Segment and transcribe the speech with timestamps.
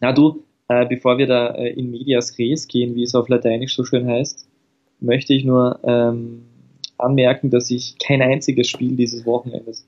[0.00, 3.76] Na du, äh, bevor wir da äh, in medias res gehen, wie es auf Lateinisch
[3.76, 4.46] so schön heißt,
[5.00, 6.42] möchte ich nur ähm,
[6.98, 9.86] anmerken, dass ich kein einziges Spiel dieses Wochenendes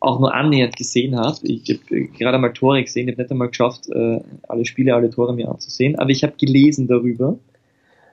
[0.00, 1.38] auch nur annähernd gesehen habe.
[1.42, 5.10] Ich habe gerade mal Tore gesehen, ich habe nicht einmal geschafft, äh, alle Spiele, alle
[5.10, 7.38] Tore mir anzusehen, aber ich habe gelesen darüber.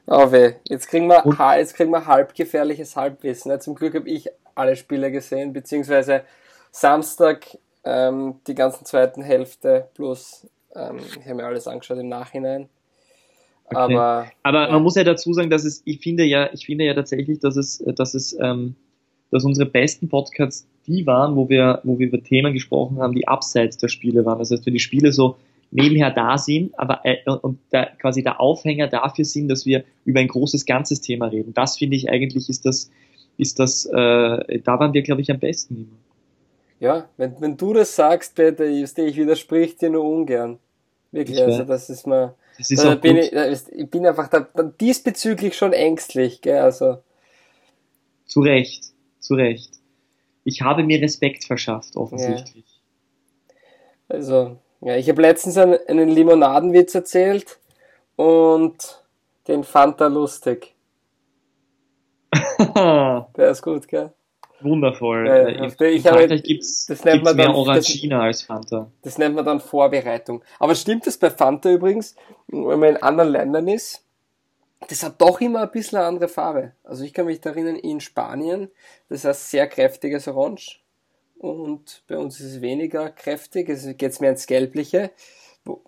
[0.07, 3.57] Oh weh, jetzt kriegen wir, Und, jetzt kriegen wir halbgefährliches Halbwissen.
[3.61, 6.23] Zum Glück habe ich alle Spiele gesehen, beziehungsweise
[6.71, 12.70] Samstag ähm, die ganzen zweiten Hälfte plus ähm, ich habe mir alles angeschaut im Nachhinein.
[13.66, 13.77] Okay.
[13.95, 16.93] Aber, aber man muss ja dazu sagen, dass es, ich finde ja, ich finde ja
[16.93, 18.75] tatsächlich, dass es, dass es, ähm,
[19.31, 23.27] dass unsere besten Podcasts die waren, wo wir, wo wir über Themen gesprochen haben, die
[23.27, 24.39] abseits der Spiele waren.
[24.39, 25.38] Das heißt, wenn die Spiele so
[25.71, 30.20] nebenher da sind, aber äh, und der, quasi der Aufhänger dafür sind, dass wir über
[30.20, 31.53] ein großes ganzes Thema reden.
[31.53, 32.91] Das finde ich eigentlich ist das,
[33.37, 35.98] ist das, äh, da waren wir, glaube ich, am besten immer.
[36.83, 40.59] Ja, wenn, wenn du das sagst, Peter, ich, ich widersprich dir nur ungern.
[41.13, 42.35] Wirklich, ich also das ist mal.
[42.57, 44.41] Das ist bin ich, ich, bin einfach da
[44.81, 46.98] diesbezüglich schon ängstlich, gell, also.
[48.25, 48.84] Zu Recht,
[49.20, 49.71] zu Recht.
[50.43, 52.65] Ich habe mir Respekt verschafft, offensichtlich.
[54.09, 54.15] Ja.
[54.18, 57.59] Also, ja, ich habe letztens einen, einen Limonadenwitz erzählt
[58.18, 59.05] und
[59.47, 60.75] den fand er lustig.
[62.75, 64.12] Der ist gut, gell?
[64.63, 65.28] Wundervoll.
[65.28, 68.91] Äh, in, ich in Frankreich gibt es mehr dann, Orangina das, als Fanta.
[69.01, 70.44] Das nennt man dann Vorbereitung.
[70.59, 72.16] Aber stimmt das bei Fanta übrigens,
[72.47, 74.03] wenn man in anderen Ländern ist,
[74.88, 76.73] das hat doch immer ein bisschen eine andere Farbe.
[76.84, 78.69] Also ich kann mich da erinnern, in Spanien,
[79.09, 80.79] das heißt sehr kräftiges Orange.
[81.38, 85.11] Und bei uns ist es weniger kräftig, es geht mehr ins Gelbliche.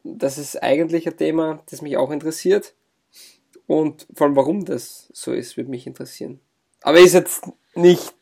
[0.03, 2.73] Das ist eigentlich ein Thema, das mich auch interessiert.
[3.67, 6.39] Und vor allem, warum das so ist, würde mich interessieren.
[6.81, 8.14] Aber ist jetzt nicht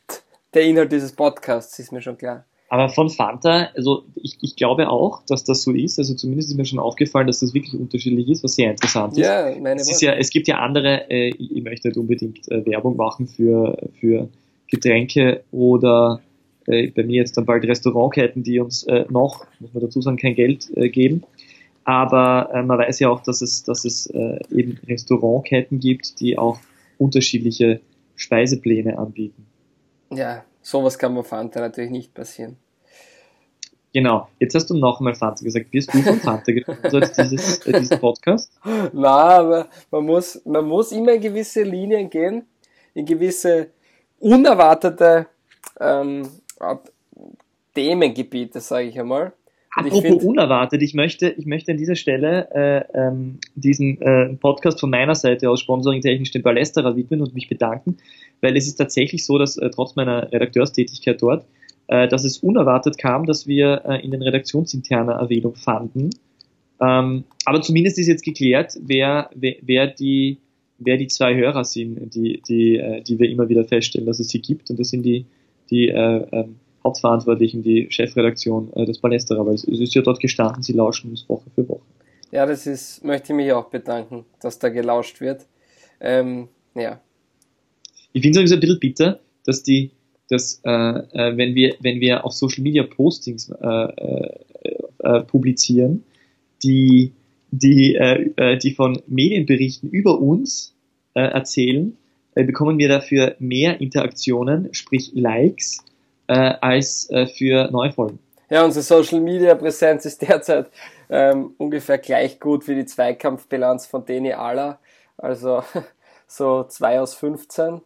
[0.53, 2.45] der Inhalt dieses Podcasts, ist mir schon klar.
[2.73, 5.99] Aber von Fanta, also ich, ich glaube auch, dass das so ist.
[5.99, 9.19] Also zumindest ist mir schon aufgefallen, dass das wirklich unterschiedlich ist, was sehr interessant ist.
[9.19, 12.65] Ja, meine es, ist ja, es gibt ja andere, äh, ich, möchte nicht unbedingt äh,
[12.65, 14.27] Werbung machen für, für
[14.71, 16.21] Getränke oder
[16.65, 20.17] äh, bei mir jetzt dann bald Restaurantketten, die uns äh, noch, muss man dazu sagen,
[20.17, 21.23] kein Geld äh, geben.
[21.83, 26.39] Aber äh, man weiß ja auch, dass es, dass es äh, eben Restaurantketten gibt, die
[26.39, 26.57] auch
[26.97, 27.81] unterschiedliche
[28.15, 29.45] Speisepläne anbieten.
[30.15, 32.57] Ja, sowas kann man Fanta natürlich nicht passieren.
[33.93, 35.71] Genau, jetzt hast du nochmal Fanta gesagt.
[35.71, 38.51] Wirst du von Fanta gesponsert, dieses, äh, diesen Podcast?
[38.91, 42.47] Na, aber man muss, man muss immer in gewisse Linien gehen,
[42.95, 43.69] in gewisse
[44.19, 45.27] unerwartete
[45.79, 46.27] ähm,
[47.75, 49.33] Themengebiete, sage ich einmal.
[49.75, 54.79] Apropos find, unerwartet, ich möchte, ich möchte an dieser Stelle äh, ähm, diesen äh, Podcast
[54.79, 57.97] von meiner Seite aus sponsoring-technisch den Ballesterer widmen und mich bedanken,
[58.41, 61.45] weil es ist tatsächlich so, dass äh, trotz meiner Redakteurstätigkeit dort,
[61.87, 66.11] äh, dass es unerwartet kam, dass wir äh, in den redaktionsinterner Erwähnung fanden.
[66.79, 70.37] Ähm, aber zumindest ist jetzt geklärt, wer, wer, wer die
[70.85, 74.29] wer die zwei Hörer sind, die, die, äh, die wir immer wieder feststellen, dass es
[74.29, 74.69] sie gibt.
[74.69, 75.25] Und das sind die,
[75.69, 80.19] die äh, ähm, Hauptverantwortlichen, die Chefredaktion äh, des Palästerer, weil es, es ist ja dort
[80.19, 81.85] gestanden, sie lauschen uns Woche für Woche.
[82.31, 85.45] Ja, das ist, möchte ich mich auch bedanken, dass da gelauscht wird.
[85.99, 86.99] Ähm, ja.
[88.11, 89.91] Ich finde es ein bisschen bitter, dass die,
[90.29, 94.39] dass, äh, äh, wenn wir, wenn wir auf Social Media Postings äh, äh,
[94.99, 96.03] äh publizieren,
[96.63, 97.11] die,
[97.51, 97.99] die,
[98.63, 100.73] die von Medienberichten über uns
[101.13, 101.95] äh, erzählen,
[102.35, 105.83] äh, bekommen wir dafür mehr Interaktionen, sprich Likes,
[106.33, 108.19] äh, als äh, für Neufolgen.
[108.49, 110.69] Ja, unsere Social Media Präsenz ist derzeit
[111.09, 114.79] ähm, ungefähr gleich gut wie die Zweikampfbilanz von Deni Aller.
[115.17, 115.63] Also
[116.27, 117.81] so 2 aus 15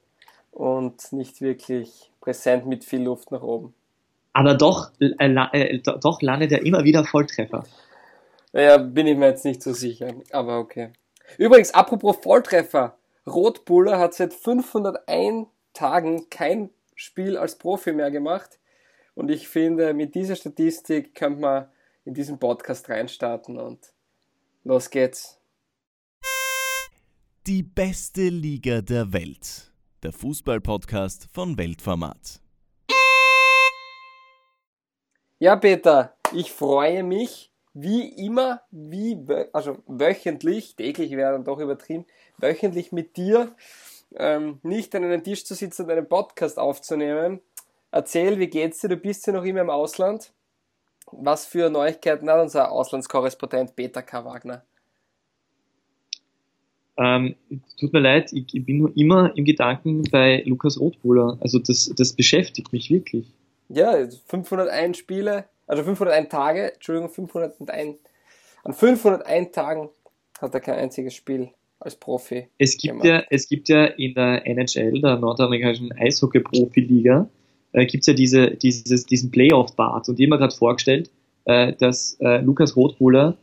[0.52, 3.74] und nicht wirklich präsent mit viel Luft nach oben.
[4.34, 7.64] Aber doch, äh, äh, doch landet er immer wieder Volltreffer.
[8.54, 10.90] Ja, bin ich mir jetzt nicht so sicher, aber okay.
[11.38, 12.98] Übrigens, apropos Volltreffer.
[13.26, 16.70] Rotbuller hat seit 501 Tagen kein
[17.00, 18.60] Spiel als Profi mehr gemacht.
[19.14, 21.68] Und ich finde, mit dieser Statistik könnte man
[22.06, 23.94] in diesen Podcast reinstarten und
[24.64, 25.40] los geht's.
[27.46, 29.72] Die beste Liga der Welt.
[30.02, 32.42] Der Fußball-Podcast von Weltformat.
[35.38, 39.24] Ja, Peter, ich freue mich wie immer, wie,
[39.54, 42.08] also wöchentlich, täglich wäre dann doch übertrieben,
[42.40, 43.56] wöchentlich mit dir
[44.16, 47.42] ähm, nicht an einem Tisch zu sitzen und einen Podcast aufzunehmen.
[47.92, 48.90] Erzähl, wie geht's dir?
[48.90, 50.32] Du bist ja noch immer im Ausland.
[51.12, 54.26] Was für Neuigkeiten hat unser Auslandskorrespondent Peter K.
[54.26, 54.64] Wagner?
[56.98, 57.36] Ähm,
[57.80, 61.38] tut mir leid, ich, ich, bin nur immer im Gedanken bei Lukas Rotbuller.
[61.42, 63.32] Also das, das beschäftigt mich wirklich.
[63.70, 63.96] Ja,
[64.28, 68.00] 501 Spiele, also 501 Tage, Entschuldigung, 501
[68.64, 69.90] An 501 Tagen
[70.42, 72.48] hat er kein einziges Spiel als Profi.
[72.58, 77.30] Es gibt ja, es gibt ja in der NHL, der nordamerikanischen Eishockey-Profiliga,
[77.74, 81.10] äh, gibt es ja diese, dieses, diesen Playoff-Bart und die haben mir gerade vorgestellt,
[81.46, 83.38] äh, dass äh, Lukas Rotbuller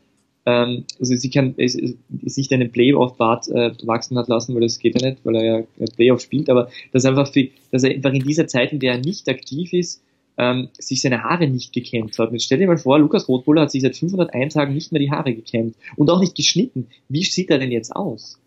[0.46, 1.94] ähm, also sie kann es, es,
[2.34, 5.64] sich einen Playoff-Bart äh, wachsen hat lassen, weil das geht ja nicht, weil er ja
[5.96, 8.98] Playoff spielt, aber dass einfach für, dass er einfach in dieser Zeit, in der er
[8.98, 10.02] nicht aktiv ist,
[10.36, 12.28] ähm, sich seine Haare nicht gekämmt hat.
[12.28, 15.00] Und jetzt stell dir mal vor, Lukas Rotbuller hat sich seit 501 Tagen nicht mehr
[15.00, 16.88] die Haare gekämmt und auch nicht geschnitten.
[17.08, 18.38] Wie sieht er denn jetzt aus?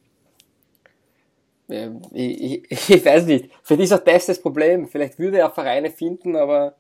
[1.70, 3.50] Ähm, ich, ich, ich, weiß nicht.
[3.64, 4.88] Für dich ist auch das das Problem.
[4.88, 6.76] Vielleicht würde er Vereine finden, aber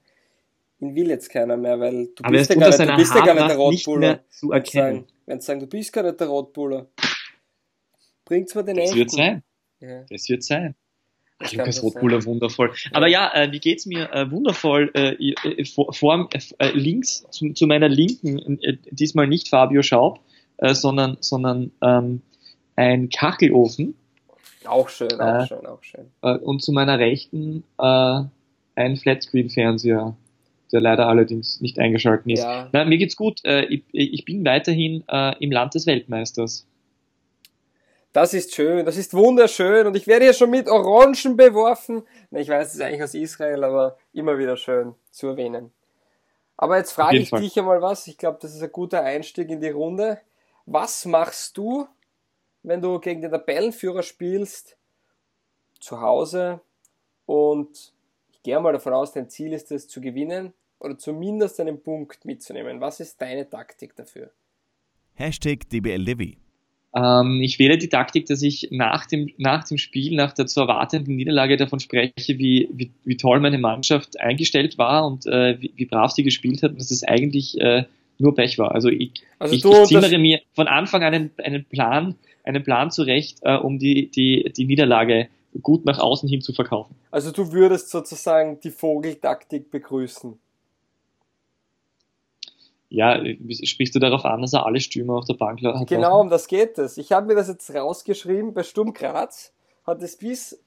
[0.79, 3.25] ihn will jetzt keiner mehr, weil du aber bist, ja gar, nicht, du bist ja
[3.25, 4.19] gar nicht der Rotbuller.
[4.29, 5.05] Zu erkennen.
[5.25, 6.87] Wenn sie sagen, du bist gar nicht der Rotbuller.
[8.25, 9.43] Bringt's mir den Das wird sein.
[9.79, 10.03] Ja.
[10.09, 10.75] Das wird sein.
[11.39, 12.73] Ach, Lukas Rotbuller, wundervoll.
[12.93, 14.11] Aber ja, äh, wie geht's mir?
[14.11, 14.91] Äh, wundervoll.
[14.95, 20.19] Äh, äh vor, vor äh, links zu, zu, meiner Linken, äh, diesmal nicht Fabio Schaub,
[20.59, 22.21] sondern, sondern ähm,
[22.75, 23.93] ein Kachelofen.
[24.65, 26.07] Auch schön, auch schön, auch schön.
[26.21, 30.15] und zu meiner Rechten ein Flatscreen-Fernseher
[30.71, 32.41] der leider allerdings nicht eingeschalten ist.
[32.41, 32.69] Ja.
[32.71, 33.43] Na, mir geht's gut.
[33.45, 36.67] Äh, ich, ich, bin weiterhin äh, im Land des Weltmeisters.
[38.17, 42.01] Das ist schön, das ist wunderschön und ich werde hier schon mit Orangen beworfen.
[42.31, 45.71] Ich weiß, es ist eigentlich aus Israel, aber immer wieder schön zu erwähnen.
[46.57, 47.41] Aber jetzt frage ich Fall.
[47.41, 48.07] dich einmal was.
[48.07, 50.19] Ich glaube, das ist ein guter Einstieg in die Runde.
[50.65, 51.87] Was machst du,
[52.63, 54.77] wenn du gegen den Tabellenführer spielst,
[55.79, 56.59] zu Hause
[57.27, 57.93] und
[58.41, 62.81] gehe mal davon aus, dein Ziel ist es zu gewinnen oder zumindest einen Punkt mitzunehmen.
[62.81, 64.31] Was ist deine Taktik dafür?
[65.13, 66.46] Hashtag DBLDW.
[66.97, 70.61] Ähm, ich wähle die Taktik, dass ich nach dem, nach dem Spiel, nach der zu
[70.61, 75.71] erwartenden Niederlage davon spreche, wie, wie, wie toll meine Mannschaft eingestellt war und äh, wie,
[75.75, 77.83] wie, brav sie gespielt hat und dass es eigentlich äh,
[78.17, 78.73] nur Pech war.
[78.73, 82.89] Also ich, also ich, ich zimmere mir von Anfang an einen, einen Plan, einen Plan
[82.89, 85.27] zurecht, äh, um die, die, die Niederlage
[85.61, 86.95] gut nach außen hin zu verkaufen.
[87.11, 90.39] Also du würdest sozusagen die Vogeltaktik begrüßen.
[92.89, 93.21] Ja,
[93.63, 95.87] sprichst du darauf an, dass er alle Stürmer auf der Bank hat?
[95.87, 96.97] Genau, um das geht es.
[96.97, 99.53] Ich habe mir das jetzt rausgeschrieben, bei Sturm Graz
[99.85, 100.61] hat es bis,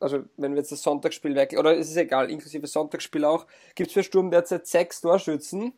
[0.00, 3.88] also wenn wir jetzt das Sonntagsspiel weg, oder ist es egal, inklusive Sonntagsspiel auch, gibt
[3.88, 5.74] es für Sturm derzeit sechs Torschützen.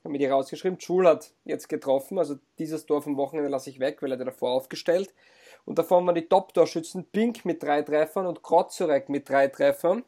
[0.00, 0.80] Ich habe mir die rausgeschrieben.
[0.80, 4.52] Schul hat jetzt getroffen, also dieses Tor vom Wochenende lasse ich weg, weil er davor
[4.52, 5.12] aufgestellt.
[5.66, 10.04] Und davon waren die Top-Torschützen Pink mit drei Treffern und Krotzurek mit drei Treffern.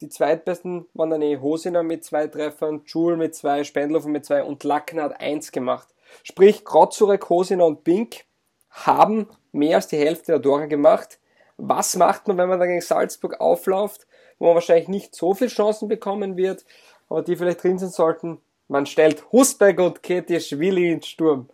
[0.00, 4.44] Die zweitbesten waren dann eh Hosiner mit zwei Treffern, Schul mit zwei, Spendlofer mit zwei
[4.44, 5.88] und Lackner hat eins gemacht.
[6.22, 8.24] Sprich, Krotzurek, Hosiner und Pink
[8.70, 11.18] haben mehr als die Hälfte der Tore gemacht.
[11.56, 14.06] Was macht man, wenn man dann gegen Salzburg aufläuft,
[14.38, 16.64] wo man wahrscheinlich nicht so viele Chancen bekommen wird,
[17.08, 18.40] aber die vielleicht drin sein sollten?
[18.68, 21.48] Man stellt Husberg und Ketischwili ins Sturm.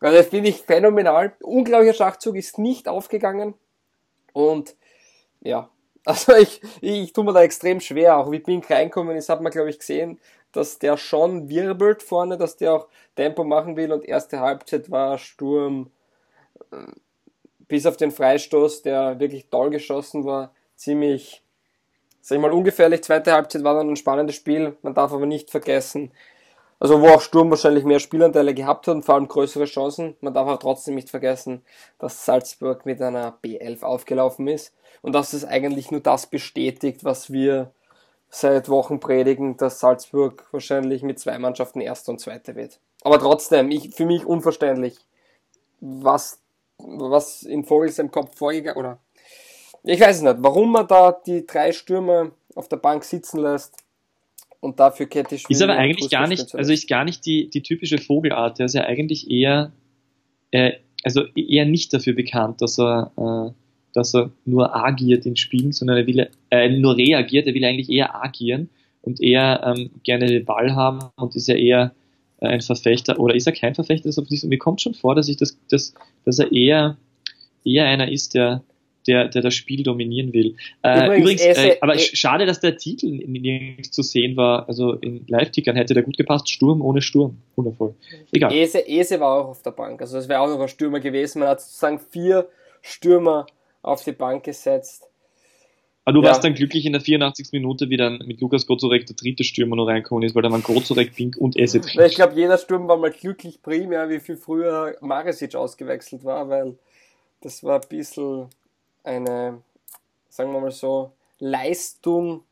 [0.00, 1.34] Also das finde ich phänomenal.
[1.40, 3.54] Unglaublicher Schachzug ist nicht aufgegangen.
[4.34, 4.76] Und
[5.40, 5.70] ja,
[6.06, 8.16] also ich, ich tue mir da extrem schwer.
[8.16, 10.18] Auch wie Pink reinkommen ist, hat man glaube ich gesehen,
[10.52, 13.92] dass der schon wirbelt vorne, dass der auch Tempo machen will.
[13.92, 15.90] Und erste Halbzeit war Sturm
[16.72, 16.76] äh,
[17.68, 21.42] bis auf den Freistoß, der wirklich toll geschossen war, ziemlich,
[22.20, 23.02] sag ich mal, ungefährlich.
[23.02, 24.76] Zweite Halbzeit war dann ein spannendes Spiel.
[24.82, 26.12] Man darf aber nicht vergessen,
[26.78, 30.16] also wo auch Sturm wahrscheinlich mehr Spielanteile gehabt hat und vor allem größere Chancen.
[30.20, 31.62] Man darf auch trotzdem nicht vergessen,
[31.98, 37.32] dass Salzburg mit einer B11 aufgelaufen ist und dass es eigentlich nur das bestätigt, was
[37.32, 37.72] wir
[38.28, 42.80] seit Wochen predigen, dass Salzburg wahrscheinlich mit zwei Mannschaften Erster und Zweiter wird.
[43.02, 44.98] Aber trotzdem, ich, für mich unverständlich,
[45.80, 46.40] was,
[46.78, 48.98] was in Vogels im Kopf vorgegangen, oder
[49.84, 53.85] ich weiß es nicht, warum man da die drei Stürmer auf der Bank sitzen lässt
[54.60, 57.98] und dafür Kette Ist aber eigentlich gar nicht, also ist gar nicht die, die typische
[57.98, 58.58] Vogelart.
[58.58, 59.72] Der ist ja eigentlich eher,
[60.50, 60.72] äh,
[61.02, 63.52] also eher nicht dafür bekannt, dass er, äh,
[63.92, 67.46] dass er nur agiert in Spielen, sondern er will äh, nur reagiert.
[67.46, 68.68] Er will eigentlich eher agieren
[69.02, 71.94] und eher ähm, gerne den Ball haben und ist ja eher
[72.40, 74.08] äh, ein Verfechter oder ist er kein Verfechter?
[74.08, 75.94] Das mir kommt schon vor, dass ich das, das,
[76.24, 76.96] dass er eher
[77.66, 78.62] eher einer ist, der
[79.06, 80.56] der, der das Spiel dominieren will.
[80.82, 84.68] Äh, übrigens, übrigens äh, aber schade, dass der Titel nirgends zu sehen war.
[84.68, 86.50] Also in Live-Tickern hätte der gut gepasst.
[86.50, 87.38] Sturm ohne Sturm.
[87.56, 87.94] Wundervoll.
[88.32, 88.52] Egal.
[88.52, 90.00] Ese, Ese war auch auf der Bank.
[90.00, 91.40] Also es wäre auch noch ein Stürmer gewesen.
[91.40, 92.48] Man hat sozusagen vier
[92.82, 93.46] Stürmer
[93.82, 95.08] auf die Bank gesetzt.
[96.04, 96.28] Aber du ja.
[96.28, 97.48] warst dann glücklich in der 84.
[97.50, 100.62] Minute, wie dann mit Lukas Gozorek der dritte Stürmer noch reinkommen ist, weil da waren
[100.62, 102.00] Gozorek, Pink und Esse drin.
[102.06, 106.78] Ich glaube, jeder Sturm war mal glücklich primär, wie viel früher Maresic ausgewechselt war, weil
[107.40, 108.46] das war ein bisschen
[109.06, 109.62] eine,
[110.28, 112.42] sagen wir mal so, Leistung,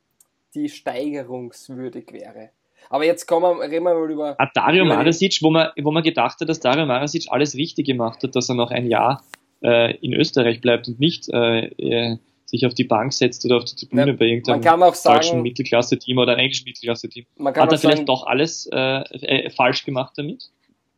[0.54, 2.50] die steigerungswürdig wäre.
[2.90, 4.34] Aber jetzt kommen wir, reden wir mal über.
[4.38, 8.22] Ah, Dario Marasic, wo man, wo man gedacht hat, dass Dario Marasic alles richtig gemacht
[8.22, 9.22] hat, dass er noch ein Jahr
[9.62, 13.64] äh, in Österreich bleibt und nicht äh, äh sich auf die Bank setzt oder auf
[13.64, 17.24] die Tribüne ja, bei irgendeinem deutschen Mittelklasse-Team oder einem englischen Mittelklasse-Team.
[17.42, 20.50] Hat er vielleicht sagen, doch alles äh, äh, falsch gemacht damit?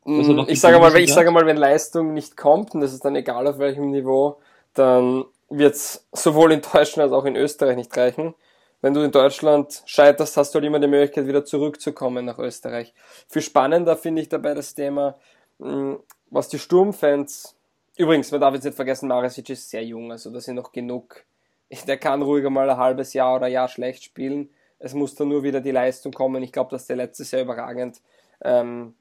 [0.04, 3.16] Mm, ich sage mal, ich sage mal, wenn Leistung nicht kommt, und das ist dann
[3.16, 4.38] egal auf welchem Niveau,
[4.74, 8.34] dann wird es sowohl in Deutschland als auch in Österreich nicht reichen.
[8.82, 12.92] Wenn du in Deutschland scheiterst, hast du halt immer die Möglichkeit, wieder zurückzukommen nach Österreich.
[13.28, 15.18] Viel spannender finde ich dabei das Thema,
[15.58, 15.94] mm,
[16.30, 17.56] was die Sturmfans,
[17.96, 21.24] übrigens, man darf jetzt nicht vergessen, Marisic ist sehr jung, also da sind noch genug
[21.86, 24.50] der kann ruhiger mal ein halbes Jahr oder Jahr schlecht spielen.
[24.78, 26.42] Es muss dann nur wieder die Leistung kommen.
[26.42, 28.00] Ich glaube, dass der letztes Jahr überragend
[28.42, 28.94] ähm,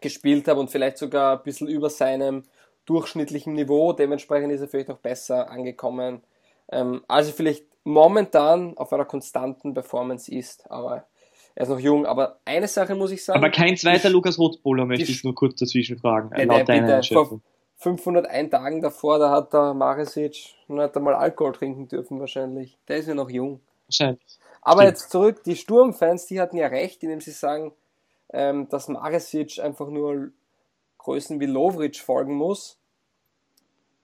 [0.00, 2.44] gespielt hat und vielleicht sogar ein bisschen über seinem
[2.86, 3.92] durchschnittlichen Niveau.
[3.92, 6.22] Dementsprechend ist er vielleicht noch besser angekommen.
[6.70, 11.06] Ähm, also vielleicht momentan auf einer konstanten Performance ist, aber
[11.54, 12.06] er ist noch jung.
[12.06, 13.38] Aber eine Sache muss ich sagen.
[13.38, 16.30] Aber kein zweiter Lukas Rothbowler möchte ich nur kurz dazwischen fragen.
[16.36, 17.42] Ja, laut deiner Einschätzung.
[17.78, 22.78] 501 Tagen davor, da hat der Marisic noch nicht einmal Alkohol trinken dürfen wahrscheinlich.
[22.88, 23.60] Der ist ja noch jung.
[23.86, 24.38] Wahrscheinlich.
[24.62, 24.90] Aber Stimmt.
[24.90, 27.72] jetzt zurück, die Sturmfans, die hatten ja recht, indem sie sagen,
[28.32, 30.30] ähm, dass Marisic einfach nur
[31.06, 32.80] Größen wie Lovric folgen muss.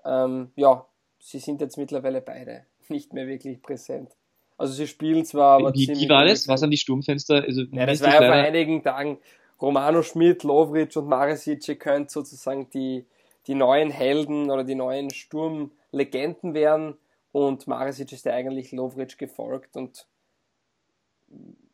[0.04, 0.86] Ähm, ja,
[1.18, 4.10] sie sind jetzt mittlerweile beide nicht mehr wirklich präsent.
[4.56, 6.46] Also sie spielen zwar, aber wie, wie war das?
[6.46, 7.42] Was haben die Sturmfenster?
[7.42, 9.18] Also, ja, das war ja vor einigen Tagen
[9.60, 13.04] Romano Schmidt, Lovric und Marisic, ihr könnt sozusagen die
[13.48, 16.94] die neuen Helden oder die neuen Sturmlegenden werden.
[17.32, 20.06] Und Marisic ist ja eigentlich Lovric gefolgt und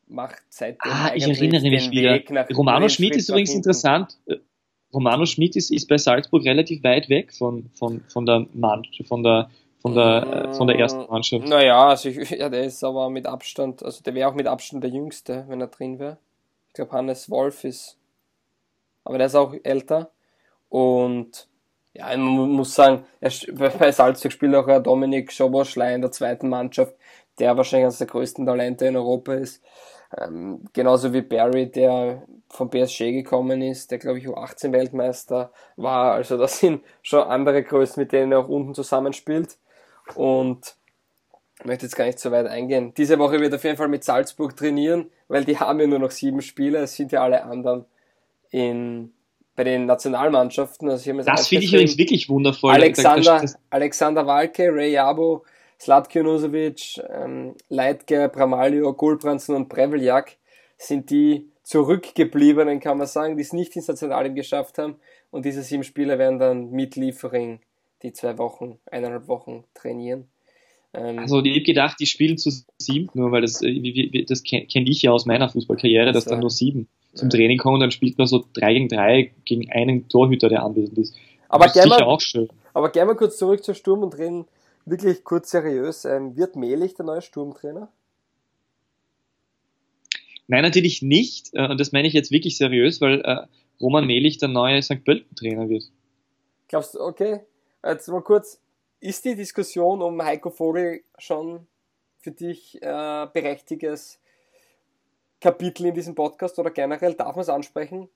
[0.07, 2.19] macht seitdem ah, ich erinnere mich wieder.
[2.57, 4.17] Romano Schmidt ist übrigens interessant.
[4.93, 9.23] Romano Schmidt ist, ist bei Salzburg relativ weit weg von, von, von der Mannschaft, von
[9.23, 11.47] der von der, von der ersten Mannschaft.
[11.47, 14.83] Naja, also ich, ja, der ist aber mit Abstand, also der wäre auch mit Abstand
[14.83, 16.19] der Jüngste, wenn er drin wäre.
[16.69, 17.97] Ich glaube, Hannes Wolf ist,
[19.05, 20.11] aber der ist auch älter.
[20.69, 21.49] Und
[21.95, 26.95] ja, man muss sagen, bei Salzburg spielt auch Dominik Schoboschlei in der zweiten Mannschaft,
[27.39, 29.63] der wahrscheinlich eines der größten Talente in Europa ist.
[30.17, 36.13] Ähm, genauso wie Barry, der vom PSG gekommen ist, der glaube ich U18 Weltmeister war.
[36.13, 39.59] Also das sind schon andere Größen, mit denen er auch unten zusammenspielt.
[40.15, 40.77] Und
[41.61, 42.95] ich möchte jetzt gar nicht so weit eingehen.
[42.97, 45.99] Diese Woche wird er auf jeden Fall mit Salzburg trainieren, weil die haben ja nur
[45.99, 47.85] noch sieben Spiele, es sind ja alle anderen
[48.51, 49.13] in
[49.59, 50.89] bei den Nationalmannschaften.
[50.89, 52.73] Also das finde ich übrigens wirklich wundervoll.
[52.73, 55.45] Alexander, Alexander Walke, Ray Jabo,
[55.81, 60.37] Slatko Junusovic, ähm, Leitge, Bramalio, Gulbranson und Preveljak
[60.77, 64.97] sind die zurückgebliebenen, kann man sagen, die es nicht ins Nationalteam geschafft haben.
[65.31, 67.61] Und diese sieben Spieler werden dann mit Liefering
[68.03, 70.29] die zwei Wochen, eineinhalb Wochen trainieren.
[70.95, 74.89] Ähm, also ich habe gedacht, die spielen zu sieben, nur weil das, äh, das kenne
[74.89, 78.27] ich ja aus meiner Fußballkarriere, dass dann nur sieben zum Training kommen, dann spielt man
[78.27, 81.15] so 3 gegen 3 gegen einen Torhüter, der anwesend ist.
[81.49, 82.19] Aber sicher mal.
[82.75, 84.47] Aber gerne mal kurz zurück zur Sturm und reden
[84.91, 86.05] wirklich kurz seriös.
[86.05, 87.91] Ähm, wird Mehlich der neue Sturmtrainer?
[90.47, 91.51] Nein, natürlich nicht.
[91.55, 93.47] Äh, und das meine ich jetzt wirklich seriös, weil äh,
[93.81, 95.05] Roman Mehlich der neue St.
[95.05, 95.85] Pölten-Trainer wird.
[96.69, 97.41] Glaubst du, okay,
[97.85, 98.61] jetzt mal kurz,
[99.01, 101.67] ist die Diskussion um Heiko Vogel schon
[102.19, 104.21] für dich äh, berechtigtes
[105.41, 108.09] Kapitel in diesem Podcast oder generell darf man es ansprechen?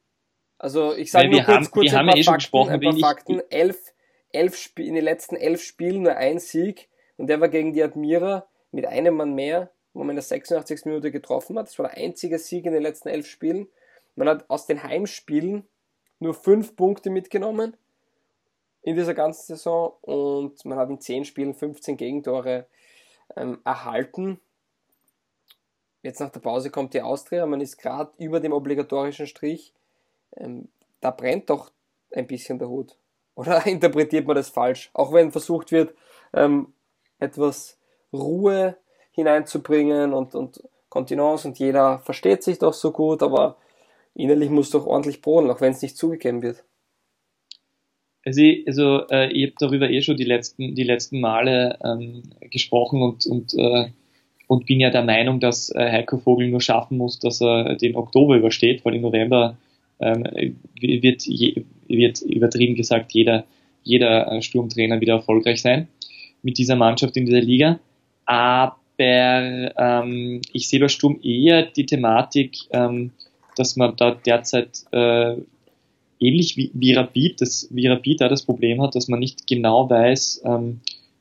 [0.59, 3.43] Also ich sage nur kurz, haben, kurz ein paar, eh Fakten, ein paar Fakten.
[3.51, 3.93] Elf,
[4.33, 8.47] elf in den letzten elf Spielen nur ein Sieg und der war gegen die Admira
[8.71, 10.87] mit einem Mann mehr, wo man in der 86.
[10.87, 11.69] Minute getroffen hat.
[11.69, 13.69] Das war der einzige Sieg in den letzten elf Spielen.
[14.17, 15.67] Man hat aus den Heimspielen
[16.19, 17.77] nur fünf Punkte mitgenommen
[18.83, 22.67] in dieser ganzen Saison und man hat in zehn Spielen 15 Gegentore
[23.37, 24.41] ähm, erhalten.
[26.03, 29.73] Jetzt nach der Pause kommt die Austria, man ist gerade über dem obligatorischen Strich.
[30.37, 30.69] Ähm,
[31.01, 31.71] da brennt doch
[32.11, 32.97] ein bisschen der Hut.
[33.35, 34.91] Oder interpretiert man das falsch?
[34.93, 35.95] Auch wenn versucht wird,
[36.35, 36.69] ähm,
[37.19, 37.79] etwas
[38.13, 38.77] Ruhe
[39.13, 43.57] hineinzubringen und, und Kontinence und jeder versteht sich doch so gut, aber
[44.15, 46.65] innerlich muss doch ordentlich brodeln, auch wenn es nicht zugegeben wird.
[48.25, 52.23] Also, ich, also äh, ich habe darüber eh schon die letzten, die letzten Male ähm,
[52.51, 53.91] gesprochen und, und äh,
[54.53, 57.97] und bin ja der Meinung, dass äh, Heiko Vogel nur schaffen muss, dass er den
[57.97, 59.57] Oktober übersteht, weil im November
[60.03, 63.45] ähm, wird, je, wird übertrieben gesagt jeder,
[63.83, 65.89] jeder äh, Sturmtrainer wieder erfolgreich sein
[66.43, 67.79] mit dieser Mannschaft in dieser Liga.
[68.25, 73.11] Aber ähm, ich sehe bei Sturm eher die Thematik, ähm,
[73.57, 75.37] dass man da derzeit äh,
[76.21, 79.91] ähnlich wie, wie Rapid, das, wie Rapid da das Problem hat, dass man nicht genau
[79.91, 80.81] weiß, ähm,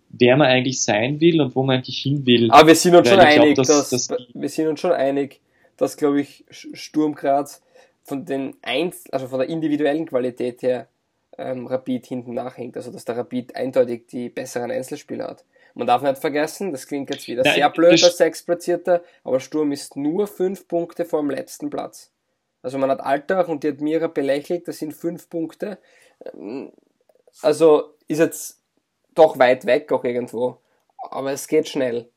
[0.10, 2.52] wer man eigentlich sein will und wo man eigentlich hin will.
[2.52, 5.40] Aber wir sind uns schon einig, glaub, dass, dass, dass wir sind uns schon einig,
[5.78, 7.62] dass, glaube ich, Sturm Graz
[8.04, 10.88] von den Einz also von der individuellen Qualität her
[11.38, 12.78] ähm, Rapid hinten nachhängt.
[12.78, 15.46] Also dass der Rapid eindeutig die besseren Einzelspieler hat.
[15.74, 19.72] Man darf nicht vergessen, das klingt jetzt wieder ja, sehr blöd als Sechsplatzierter, aber Sturm
[19.72, 22.12] ist nur fünf Punkte vor dem letzten Platz.
[22.62, 25.78] Also man hat Alltag und die Admira belächelt, das sind fünf Punkte.
[26.34, 26.72] Ähm,
[27.42, 28.62] also ist jetzt
[29.16, 30.58] doch weit weg auch irgendwo.
[31.10, 32.10] Aber es geht schnell.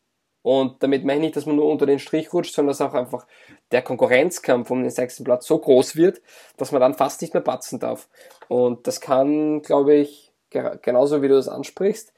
[0.45, 2.93] Und damit meine ich nicht, dass man nur unter den Strich rutscht, sondern dass auch
[2.93, 3.27] einfach
[3.73, 6.21] der Konkurrenzkampf um den sechsten Platz so groß wird,
[6.59, 8.11] dass man dann fast nicht mehr patzen darf.
[8.49, 12.13] Und das kann, glaube ich, genauso wie du das ansprichst.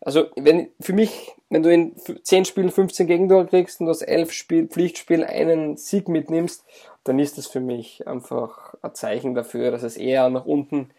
[0.00, 4.32] Also, wenn, für mich, wenn du in 10 Spielen 15 Gegentore kriegst und aus 11
[4.32, 6.64] Spiel, Pflichtspielen einen Sieg mitnimmst,
[7.02, 10.90] dann ist das für mich einfach ein Zeichen dafür, dass es eher nach unten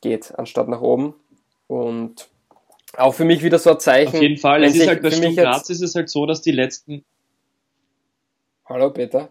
[0.00, 1.14] geht, anstatt nach oben.
[1.66, 2.28] Und
[2.96, 4.14] auch für mich wieder so ein Zeichen.
[4.14, 4.64] Auf jeden Fall.
[4.64, 7.04] Es ist halt bei Sturm Graz ist es halt so, dass die letzten.
[8.66, 9.30] Hallo Peter.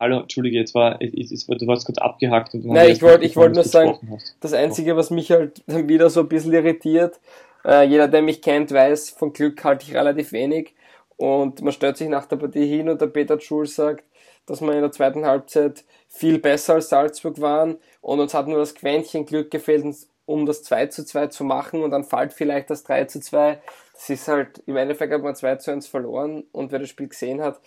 [0.00, 2.54] Hallo, Entschuldige, jetzt war, du warst kurz abgehackt.
[2.54, 4.36] Und Nein, ich wollte ich wollte nur sagen, hast.
[4.40, 7.18] das Einzige, was mich halt wieder so ein bisschen irritiert,
[7.64, 10.74] äh, jeder, der mich kennt, weiß, von Glück halte ich relativ wenig.
[11.16, 14.04] Und man stellt sich nach der Partie hin und der Peter Schul sagt,
[14.46, 18.58] dass wir in der zweiten Halbzeit viel besser als Salzburg waren und uns hat nur
[18.58, 19.84] das Quäntchen Glück gefehlt,
[20.28, 23.60] um das 2 zu 2 zu machen und dann fällt vielleicht das 3 zu 2.
[23.94, 27.08] Das ist halt, im Endeffekt hat man 2 zu 1 verloren und wer das Spiel
[27.08, 27.60] gesehen hat,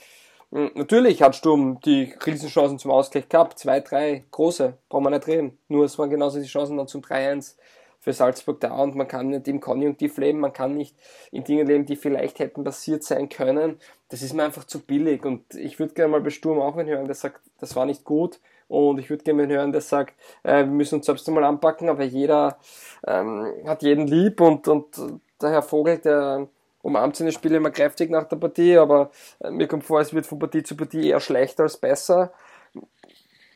[0.52, 3.58] hm, natürlich hat Sturm die Riesenchancen zum Ausgleich gehabt.
[3.58, 5.58] Zwei, drei große, brauchen wir nicht reden.
[5.70, 7.56] Nur es waren genauso die Chancen dann zum 3-1
[8.00, 10.96] für Salzburg da und man kann nicht im Konjunktiv leben, man kann nicht
[11.32, 13.80] in Dingen leben, die vielleicht hätten passiert sein können.
[14.10, 17.06] Das ist mir einfach zu billig und ich würde gerne mal bei Sturm auch hören,
[17.06, 18.40] der sagt, das war nicht gut
[18.72, 22.04] und ich würde gerne hören, der sagt, äh, wir müssen uns selbst einmal anpacken, aber
[22.04, 22.58] jeder
[23.06, 24.98] ähm, hat jeden lieb und, und
[25.42, 26.48] der Herr Vogel, der
[26.82, 30.26] umarmt seine Spiele immer kräftig nach der Partie, aber äh, mir kommt vor, es wird
[30.26, 32.32] von Partie zu Partie eher schlechter als besser.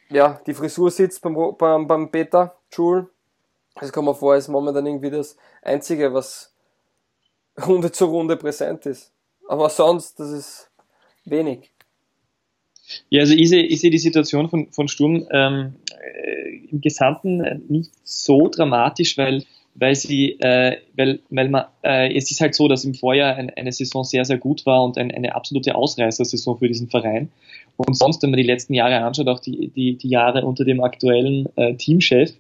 [0.10, 3.10] Ja, die Frisur sitzt beim, beim, beim Peter Schul.
[3.80, 6.54] Es kommt mir vor, ist momentan irgendwie das Einzige, was
[7.66, 9.14] Runde zu Runde präsent ist.
[9.48, 10.72] Aber sonst, das ist
[11.24, 11.72] wenig.
[13.10, 17.64] Ja, also ich sehe, ich sehe die Situation von, von Sturm ähm, äh, im Gesamten
[17.68, 19.44] nicht so dramatisch, weil,
[19.76, 23.50] weil sie, äh, weil, weil man, äh, es ist halt so, dass im Vorjahr ein,
[23.52, 27.32] eine Saison sehr, sehr gut war und ein, eine absolute Ausreißersaison für diesen Verein.
[27.78, 30.82] Und sonst, wenn man die letzten Jahre anschaut, auch die, die, die Jahre unter dem
[30.82, 32.34] aktuellen äh, Teamchef,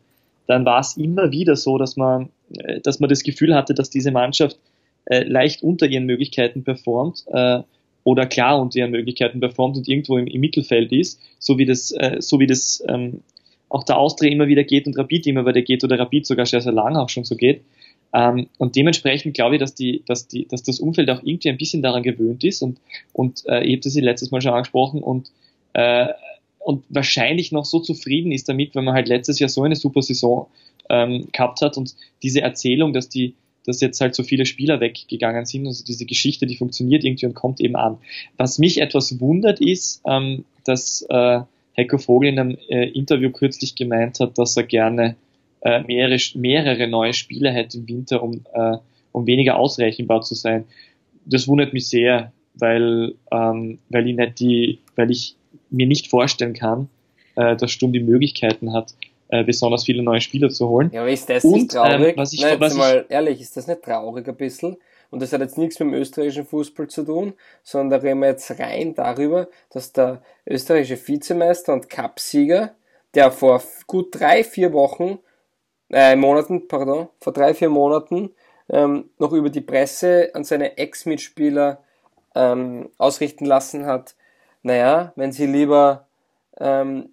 [0.47, 3.89] dann war es immer wieder so, dass man, äh, dass man das Gefühl hatte, dass
[3.89, 4.58] diese Mannschaft
[5.05, 7.25] äh, leicht unter ihren Möglichkeiten performt.
[7.27, 7.62] Äh,
[8.06, 11.91] oder klar unter ihren Möglichkeiten performt und irgendwo im, im Mittelfeld ist, so wie das,
[11.91, 13.22] äh, so wie das ähm,
[13.68, 16.62] auch der Austria immer wieder geht und Rapid immer wieder geht oder Rapid sogar sehr,
[16.62, 17.62] sehr lange auch schon so geht.
[18.13, 21.58] Ähm, und dementsprechend glaube ich, dass, die, dass, die, dass das Umfeld auch irgendwie ein
[21.58, 22.80] bisschen daran gewöhnt ist und,
[23.12, 25.32] und äh, ich habe das letztes Mal schon angesprochen und,
[25.74, 26.10] äh,
[26.60, 30.04] und wahrscheinlich noch so zufrieden ist damit, wenn man halt letztes Jahr so eine super
[30.04, 30.48] Saison
[30.91, 33.34] ähm, gehabt hat und diese Erzählung, dass die,
[33.65, 35.67] dass jetzt halt so viele Spieler weggegangen sind.
[35.67, 37.97] Also diese Geschichte, die funktioniert irgendwie und kommt eben an.
[38.38, 41.41] Was mich etwas wundert ist, ähm, dass äh,
[41.78, 45.15] Heiko Vogel in einem äh, Interview kürzlich gemeint hat, dass er gerne
[45.62, 48.78] äh, mehrere, mehrere neue Spieler hätte im Winter, um, äh,
[49.12, 50.65] um weniger ausrechenbar zu sein.
[51.25, 55.36] Das wundert mich sehr, weil, ähm, weil ich nicht die, weil ich
[55.69, 56.89] mir nicht vorstellen kann,
[57.36, 58.93] äh, dass Sturm die Möglichkeiten hat,
[59.29, 60.91] äh, besonders viele neue Spieler zu holen.
[60.93, 62.09] Ja, aber ist das nicht traurig?
[62.09, 64.77] Ähm, was ich, Nein, was ich, mal ehrlich, ist das nicht traurig ein bisschen?
[65.09, 67.33] Und das hat jetzt nichts mit dem österreichischen Fußball zu tun,
[67.63, 72.75] sondern da reden wir jetzt rein darüber, dass der österreichische Vizemeister und Cupsieger,
[73.13, 75.19] der vor gut drei, vier Wochen,
[75.89, 78.31] äh, Monaten, pardon, vor drei, vier Monaten
[78.69, 81.79] ähm, noch über die Presse an seine Ex-Mitspieler
[82.33, 84.15] ähm, ausrichten lassen hat,
[84.63, 86.07] naja, wenn sie lieber
[86.59, 87.09] ähm,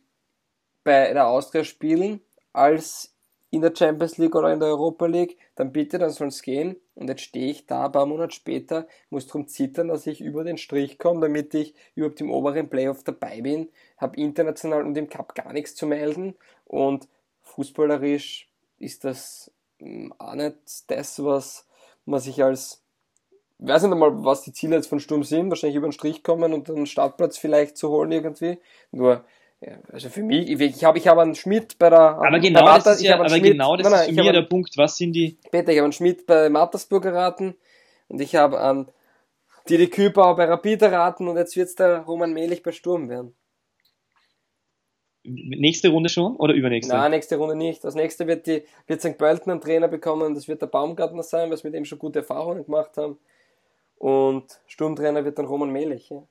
[0.84, 2.20] bei der Austria spielen
[2.52, 3.12] als
[3.52, 6.76] in der Champions League oder in der Europa League, dann bitte, dann soll es gehen.
[6.94, 10.42] Und jetzt stehe ich da ein paar Monate später, muss darum zittern, dass ich über
[10.42, 13.68] den Strich komme, damit ich überhaupt im oberen Playoff dabei bin,
[13.98, 17.08] habe international und im Cup gar nichts zu melden und
[17.42, 21.66] fußballerisch ist das hm, auch nicht das, was
[22.06, 22.82] man sich als,
[23.58, 26.54] weiß nicht einmal, was die Ziele jetzt von Sturm sind, wahrscheinlich über den Strich kommen
[26.54, 28.58] und einen Startplatz vielleicht zu holen irgendwie.
[28.90, 29.24] Nur
[29.64, 32.00] ja, also für mich, ich, habe ich hab einen Schmidt bei der.
[32.00, 34.42] Aber genau Martha, das ist ja, aber Schmidt, genau das nein, nein, ist mich der
[34.42, 34.76] Punkt.
[34.76, 35.38] Was sind die?
[35.52, 37.54] Peter, ich habe einen Schmidt bei Mattersburg erraten
[38.08, 38.88] und ich habe an
[39.68, 43.36] Didi Küper bei Rapid erraten und jetzt wird es der Roman Mehlich bei Sturm werden.
[45.24, 46.92] Nächste Runde schon oder übernächste?
[46.92, 47.84] Nein, nächste Runde nicht.
[47.84, 49.16] Als nächste wird, die, wird St.
[49.16, 52.18] Pölten einen Trainer bekommen, das wird der Baumgartner sein, weil wir mit ihm schon gute
[52.18, 53.18] Erfahrungen gemacht haben.
[53.98, 56.10] Und Sturmtrainer wird dann Roman Mehlich.
[56.10, 56.24] Ja.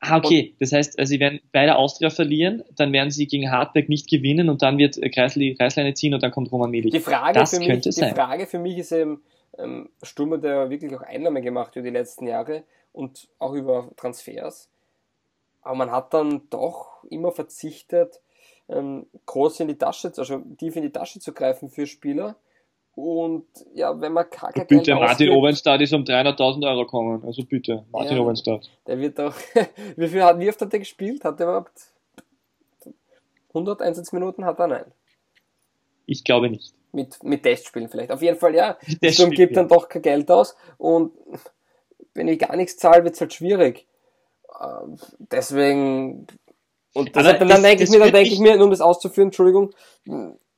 [0.00, 0.54] Ah, okay.
[0.60, 4.48] Das heißt, äh, sie werden beide Austria verlieren, dann werden sie gegen Hartberg nicht gewinnen
[4.50, 6.92] und dann wird Kreisel die Kreisleine ziehen und dann kommt Roman Melich.
[6.92, 9.22] Die Frage, das für, mich, die Frage für mich ist eben,
[9.58, 13.90] ähm, Sturm hat ja wirklich auch Einnahme gemacht über die letzten Jahre und auch über
[13.96, 14.68] Transfers.
[15.62, 18.20] Aber man hat dann doch immer verzichtet,
[18.68, 22.36] ähm, groß in die Tasche, also tief in die Tasche zu greifen für Spieler.
[22.96, 27.22] Und ja, wenn man gar kein Bitte, Martin Owenstadt ist um 300.000 Euro gekommen.
[27.26, 28.70] Also bitte, Martin ja, Owenstadt.
[28.86, 29.34] Der wird doch.
[29.96, 31.22] wie, viel hat, wie oft hat der gespielt?
[31.22, 31.72] Hat der überhaupt
[33.50, 34.46] 100 Einsatzminuten?
[34.46, 34.84] Hat er nein?
[36.06, 36.72] Ich glaube nicht.
[36.92, 38.10] Mit, mit Testspielen vielleicht.
[38.10, 38.78] Auf jeden Fall, ja.
[39.10, 39.62] Sturm gibt ja.
[39.62, 40.56] dann doch kein Geld aus.
[40.78, 41.12] Und
[42.14, 43.86] wenn ich gar nichts zahle, wird es halt schwierig.
[44.58, 46.26] Ähm, deswegen.
[46.94, 49.74] Und das, dann, dann denke ich mir, dann denke ich mir, um das auszuführen, Entschuldigung,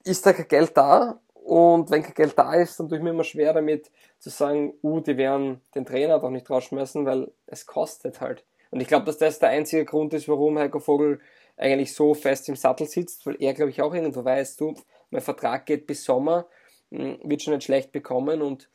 [0.05, 1.19] ist da kein Geld da?
[1.49, 4.75] Und wenn kein Geld da ist, dann tue ich mir immer schwer damit zu sagen,
[4.83, 8.45] uh, die werden den Trainer doch nicht rausschmeißen, weil es kostet halt.
[8.71, 11.21] Und ich glaube, dass das der einzige Grund ist, warum Heiko Vogel
[11.57, 14.75] eigentlich so fest im Sattel sitzt, weil er, glaube ich, auch irgendwo weiß, du,
[15.09, 16.47] mein Vertrag geht bis Sommer,
[16.91, 18.69] hm, wird schon nicht schlecht bekommen und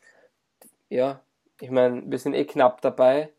[0.89, 1.21] ja,
[1.61, 3.29] ich meine, wir sind eh knapp dabei.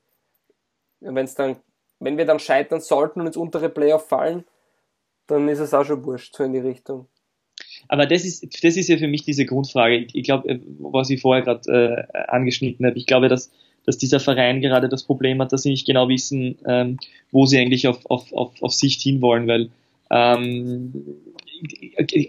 [1.01, 1.57] Wenn's dann,
[1.99, 4.45] wenn wir dann scheitern sollten und ins untere Playoff fallen,
[5.27, 7.09] dann ist es auch schon wurscht, so in die Richtung.
[7.89, 10.07] Aber das ist, das ist ja für mich diese Grundfrage.
[10.13, 13.51] Ich, glaube, äh, was ich vorher gerade äh, angeschnitten habe, ich glaube, dass,
[13.85, 16.99] dass dieser Verein gerade das Problem hat, dass sie nicht genau wissen, ähm,
[17.31, 19.71] wo sie eigentlich auf, auf, auf, auf Sicht hinwollen, weil
[20.11, 20.93] ähm,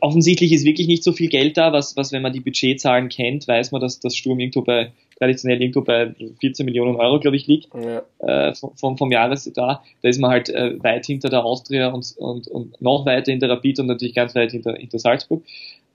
[0.01, 3.47] offensichtlich ist wirklich nicht so viel Geld da, was, was wenn man die Budgetzahlen kennt,
[3.47, 7.47] weiß man, dass das Sturm irgendwo bei, traditionell irgendwo bei 14 Millionen Euro, glaube ich,
[7.47, 8.49] liegt, ja.
[8.49, 9.81] äh, vom, vom Jahresetat.
[10.01, 13.49] Da ist man halt äh, weit hinter der Austria und, und, und noch weiter hinter
[13.49, 15.43] Rapid und natürlich ganz weit hinter, hinter Salzburg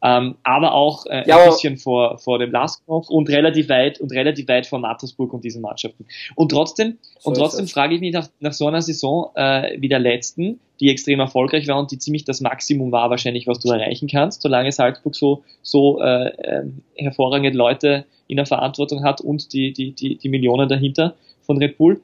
[0.03, 4.13] ähm, aber auch äh, ja, ein bisschen vor, vor dem Lasknopf und relativ weit und
[4.13, 6.07] relativ weit vor Mattersburg und diesen Mannschaften.
[6.35, 9.89] Und trotzdem, so und trotzdem frage ich mich nach, nach so einer Saison äh, wie
[9.89, 13.71] der letzten, die extrem erfolgreich war und die ziemlich das Maximum war wahrscheinlich, was du
[13.71, 19.53] erreichen kannst, solange Salzburg so, so äh, äh, hervorragende Leute in der Verantwortung hat und
[19.53, 22.01] die, die, die, die Millionen dahinter von Red Bull.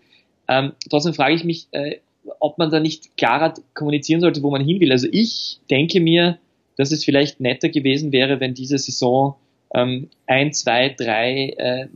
[0.48, 1.98] Ähm, trotzdem frage ich mich, äh,
[2.40, 4.92] ob man da nicht klarer kommunizieren sollte, wo man hin will.
[4.92, 6.38] Also ich denke mir,
[6.77, 9.37] dass es vielleicht netter gewesen wäre, wenn diese Saison
[9.75, 11.87] ähm, ein, zwei, drei äh,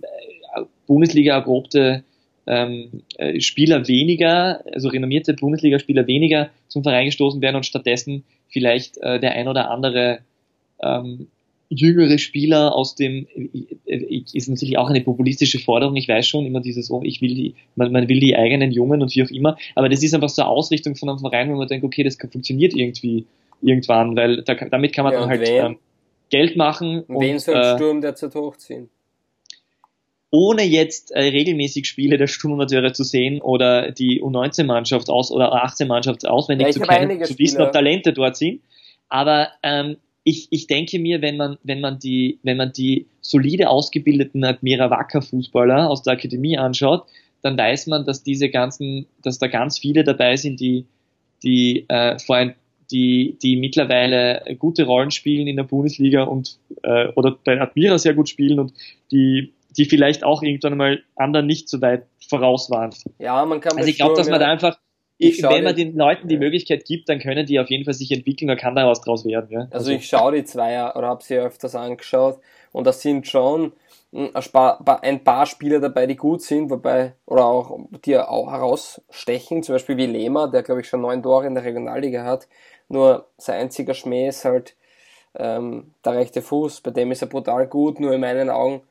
[0.86, 2.04] Bundesliga erprobte
[2.46, 8.98] ähm, äh, Spieler weniger, also renommierte Bundesligaspieler weniger zum Verein gestoßen wären und stattdessen vielleicht
[8.98, 10.20] äh, der ein oder andere
[10.82, 11.28] ähm,
[11.68, 13.28] jüngere Spieler aus dem
[13.86, 17.34] äh, ist natürlich auch eine populistische Forderung, ich weiß schon, immer dieses, oh, ich will
[17.34, 20.28] die, man, man will die eigenen Jungen und wie auch immer, aber das ist einfach
[20.28, 23.26] so eine Ausrichtung von einem Verein, wo man denkt, okay, das funktioniert irgendwie
[23.62, 25.78] irgendwann, weil da, damit kann man ja, dann halt ähm,
[26.30, 27.02] Geld machen.
[27.02, 28.88] Und, wen soll äh, Sturm derzeit hochziehen?
[30.30, 36.26] Ohne jetzt äh, regelmäßig Spiele der Sturmamateure zu sehen oder die U19-Mannschaft aus oder U18-Mannschaft
[36.26, 38.60] auswendig ja, zu kennen, zu wissen, ob Talente dort sind.
[39.08, 43.68] Aber ähm, ich, ich denke mir, wenn man, wenn man die, wenn man die solide
[43.68, 47.06] ausgebildeten Admira Wacker Fußballer aus der Akademie anschaut,
[47.42, 50.86] dann weiß man, dass diese ganzen, dass da ganz viele dabei sind, die,
[51.42, 52.54] die äh, vor ein
[52.90, 58.14] die, die mittlerweile gute Rollen spielen in der Bundesliga und äh, oder bei Admira sehr
[58.14, 58.72] gut spielen und
[59.10, 62.90] die, die vielleicht auch irgendwann mal anderen nicht so weit voraus waren.
[63.18, 64.78] Ja, man kann Also ich glaube, dass man da einfach,
[65.18, 66.40] ich, wenn man den Leuten die ja.
[66.40, 69.48] Möglichkeit gibt, dann können die auf jeden Fall sich entwickeln, und kann daraus draus werden.
[69.50, 69.60] Ja?
[69.60, 72.38] Also, also ich schaue die Zweier oder habe sie öfters angeschaut
[72.72, 73.72] und das sind schon
[74.12, 79.96] ein paar Spieler dabei, die gut sind, wobei, oder auch, die auch herausstechen, zum Beispiel
[79.96, 82.48] wie Lehmer, der glaube ich schon neun Tore in der Regionalliga hat,
[82.88, 84.76] nur sein einziger Schmäh ist halt
[85.34, 88.82] ähm, der rechte Fuß, bei dem ist er brutal gut, nur in meinen Augen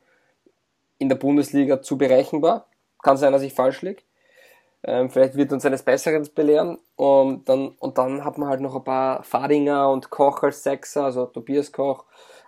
[0.98, 2.66] in der Bundesliga zu berechenbar.
[3.02, 4.02] Kann sein, dass ich falsch liege.
[4.82, 6.78] Ähm, vielleicht wird uns eines Besseren belehren.
[6.96, 11.04] Und dann, und dann hat man halt noch ein paar Fadinger und Koch als Sechser,
[11.04, 12.04] also Tobias Koch.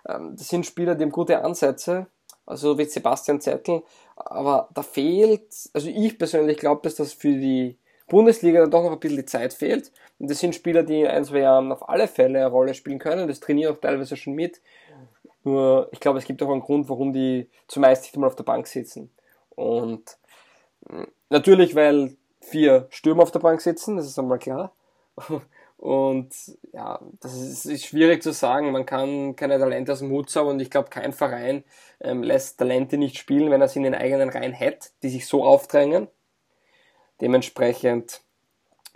[0.07, 2.07] Ähm, das sind Spieler, die haben gute Ansätze,
[2.45, 3.83] also wie Sebastian Zettel.
[4.15, 7.77] Aber da fehlt, also ich persönlich glaube, dass das für die
[8.07, 9.91] Bundesliga dann doch noch ein bisschen die Zeit fehlt.
[10.19, 12.99] Und das sind Spieler, die in ein, zwei Jahren auf alle Fälle eine Rolle spielen
[12.99, 13.27] können.
[13.27, 14.61] Das trainieren auch teilweise schon mit.
[15.43, 18.43] Nur, ich glaube, es gibt auch einen Grund, warum die zumeist nicht einmal auf der
[18.43, 19.11] Bank sitzen.
[19.49, 20.17] Und
[20.87, 24.73] hm, natürlich, weil vier Stürmer auf der Bank sitzen, das ist einmal klar.
[25.83, 26.29] Und
[26.71, 28.71] ja, das ist, ist, schwierig zu sagen.
[28.71, 31.65] Man kann keine Talente aus dem Hut zaubern und ich glaube, kein Verein
[31.99, 35.27] ähm, lässt Talente nicht spielen, wenn er sie in den eigenen Reihen hätte, die sich
[35.27, 36.07] so aufdrängen.
[37.19, 38.21] Dementsprechend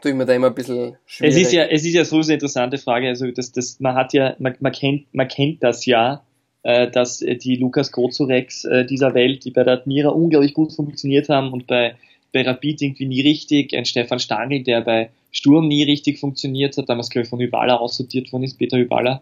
[0.01, 1.35] tue ich mir da immer ein bisschen schwierig.
[1.35, 3.09] Es ist ja, es ist ja so eine interessante Frage.
[3.09, 6.23] Also das, das, man hat ja, man, man kennt, man kennt das ja,
[6.63, 11.27] äh, dass die Lukas Grozorex äh, dieser Welt, die bei der Admira unglaublich gut funktioniert
[11.27, 11.97] haben und bei
[12.33, 16.89] bei Rapid irgendwie nie richtig, ein Stefan Stangl, der bei Sturm nie richtig funktioniert hat,
[16.89, 19.21] damals glaube ich von Hyballa aussortiert worden ist, Peter Hyballa.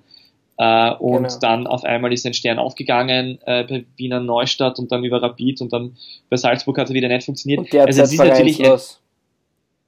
[0.58, 1.40] Äh, und genau.
[1.40, 5.62] dann auf einmal ist ein Stern aufgegangen äh, bei Wiener Neustadt und dann über Rapid
[5.62, 5.98] und dann
[6.30, 7.60] bei Salzburg hat er wieder nicht funktioniert.
[7.60, 8.80] Und also es ist natürlich ein,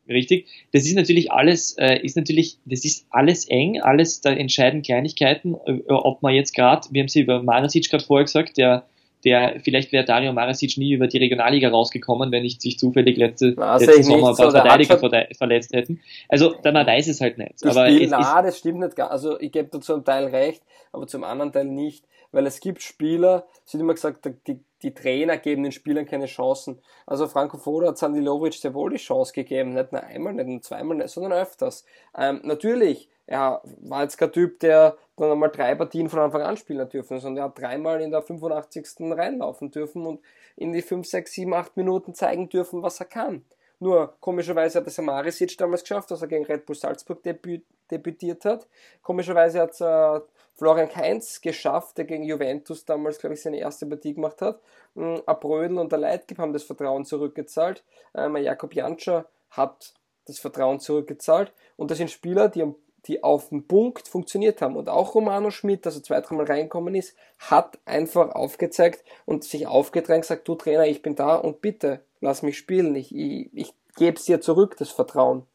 [0.09, 0.47] richtig.
[0.73, 5.55] Das ist natürlich alles, äh, ist natürlich, das ist alles eng, alles da entscheiden Kleinigkeiten,
[5.65, 8.85] äh, ob man jetzt gerade, wir haben sie über Marasic gerade vorher gesagt, der
[9.27, 13.49] der vielleicht wäre Dario Marasic nie über die Regionalliga rausgekommen, wenn nicht sich zufällig letzte,
[13.49, 15.99] letzten Sommer ein paar so, Verteidiger verletzt hätten.
[16.29, 17.55] Also da man weiß es halt nicht.
[17.61, 18.95] Das aber Spiel, na, das stimmt nicht.
[18.95, 19.11] Gar.
[19.11, 20.63] Also ich gebe dazu einen Teil recht,
[20.93, 24.93] aber zum anderen Teil nicht, weil es gibt Spieler, es wird immer gesagt, die, die
[24.93, 26.79] Trainer geben den Spielern keine Chancen.
[27.05, 30.47] Also Franco Foda hat Sandy Lovic sehr wohl die Chance gegeben, nicht nur einmal, nicht
[30.47, 31.85] nur zweimal, sondern öfters.
[32.17, 36.57] Ähm, natürlich, er war jetzt kein Typ, der dann einmal drei Partien von Anfang an
[36.57, 38.87] spielen dürfen, sondern er hat dreimal in der 85.
[38.99, 40.21] reinlaufen dürfen und
[40.55, 43.43] in die 5, 6, 7, 8 Minuten zeigen dürfen, was er kann.
[43.79, 48.45] Nur komischerweise hat es Marisic damals geschafft, dass er gegen Red Bull Salzburg debüt, debütiert
[48.45, 48.67] hat.
[49.01, 50.19] Komischerweise hat es äh,
[50.55, 54.59] Florian Kainz geschafft, der gegen Juventus damals, glaube ich, seine erste Partie gemacht hat.
[54.95, 57.83] Ähm, Abrödel und der Leitgeb haben das Vertrauen zurückgezahlt.
[58.15, 59.93] Ähm, Jakob Janscher hat
[60.25, 61.53] das Vertrauen zurückgezahlt.
[61.75, 64.75] Und das sind Spieler, die am die auf den Punkt funktioniert haben.
[64.75, 70.25] Und auch Romano Schmidt, also zwei, dreimal reinkommen ist, hat einfach aufgezeigt und sich aufgedrängt,
[70.25, 72.95] sagt, du Trainer, ich bin da und bitte, lass mich spielen.
[72.95, 75.45] Ich, ich, ich gebe es dir zurück, das Vertrauen.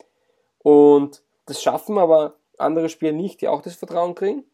[0.62, 4.44] Und das schaffen aber andere Spieler nicht, die auch das Vertrauen kriegen.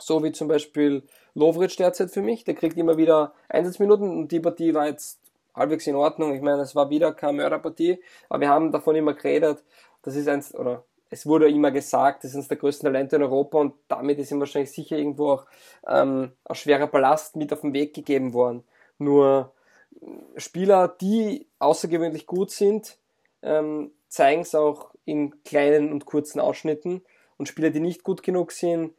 [0.00, 1.02] So wie zum Beispiel
[1.34, 2.44] Lovric derzeit für mich.
[2.44, 5.20] Der kriegt immer wieder Einsatzminuten und die Partie war jetzt
[5.54, 6.34] halbwegs in Ordnung.
[6.34, 9.62] Ich meine, es war wieder keine Mörderpartie, aber wir haben davon immer geredet.
[10.02, 13.58] Das ist eins, oder es wurde immer gesagt, das sind der größten Talente in Europa
[13.58, 15.46] und damit ist ihm wahrscheinlich sicher irgendwo auch
[15.86, 18.64] ähm, ein schwerer Ballast mit auf den Weg gegeben worden.
[18.98, 19.52] Nur
[20.00, 22.98] äh, Spieler, die außergewöhnlich gut sind,
[23.42, 27.02] ähm, zeigen es auch in kleinen und kurzen Ausschnitten
[27.36, 28.94] und Spieler, die nicht gut genug sind,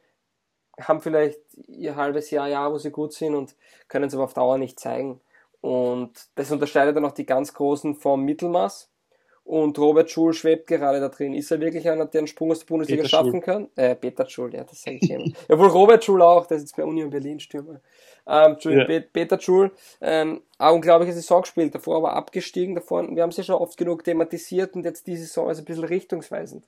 [0.80, 3.54] haben vielleicht ihr halbes Jahr, Jahr, wo sie gut sind und
[3.88, 5.20] können es aber auf Dauer nicht zeigen.
[5.60, 8.89] Und das unterscheidet dann auch die ganz Großen vom Mittelmaß
[9.50, 11.34] und Robert Schul schwebt gerade da drin.
[11.34, 13.40] Ist er wirklich einer, der einen Sprung aus der Bundesliga Peter schaffen Schul.
[13.40, 13.68] kann?
[13.74, 15.24] Äh, Peter Schul, ja, das sage ich immer.
[15.48, 17.80] Jawohl, Robert Schul auch, der ist jetzt bei Union Berlin Stürmer.
[18.28, 19.00] Ähm, ja.
[19.12, 23.44] Peter Schul, ähm, eine unglaubliche Saison gespielt, davor aber abgestiegen, davor, wir haben sie ja
[23.44, 26.64] schon oft genug thematisiert und jetzt diese Saison ist ein bisschen richtungsweisend.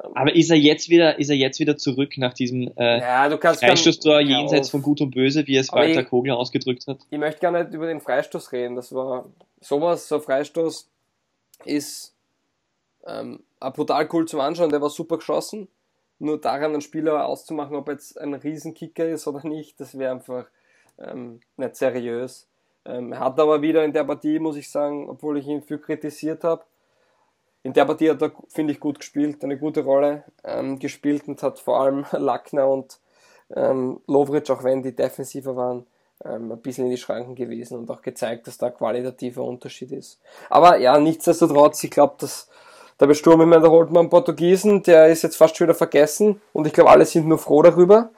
[0.00, 3.36] Ähm, aber ist er jetzt wieder, ist er jetzt wieder zurück nach diesem äh, ja,
[3.36, 6.98] Freistoßtor jenseits von Gut und Böse, wie es Walter ich, Kogler ausgedrückt hat?
[7.10, 8.76] Ich möchte gar nicht über den Freistoß reden.
[8.76, 9.26] Das war
[9.60, 10.88] sowas, so Freistoß,
[11.64, 12.14] ist
[13.06, 15.68] ähm, brutal cool zum Anschauen, der war super geschossen.
[16.18, 20.46] Nur daran einen Spieler auszumachen, ob jetzt ein Riesenkicker ist oder nicht, das wäre einfach
[20.98, 22.48] ähm, nicht seriös.
[22.86, 25.78] Ähm, er hat aber wieder in der Partie, muss ich sagen, obwohl ich ihn viel
[25.78, 26.64] kritisiert habe,
[27.62, 31.42] in der Partie hat er, finde ich, gut gespielt, eine gute Rolle ähm, gespielt und
[31.42, 33.00] hat vor allem Lackner und
[33.54, 35.84] ähm, Lovric, auch wenn die defensiver waren,
[36.24, 40.18] ähm, ein bisschen in die Schranken gewesen und auch gezeigt, dass da qualitativer Unterschied ist.
[40.48, 42.48] Aber ja, nichtsdestotrotz, ich glaube, dass
[42.98, 46.40] der Besturm, ich meine, da holt man Portugiesen, der ist jetzt fast schon wieder vergessen
[46.52, 48.10] und ich glaube, alle sind nur froh darüber.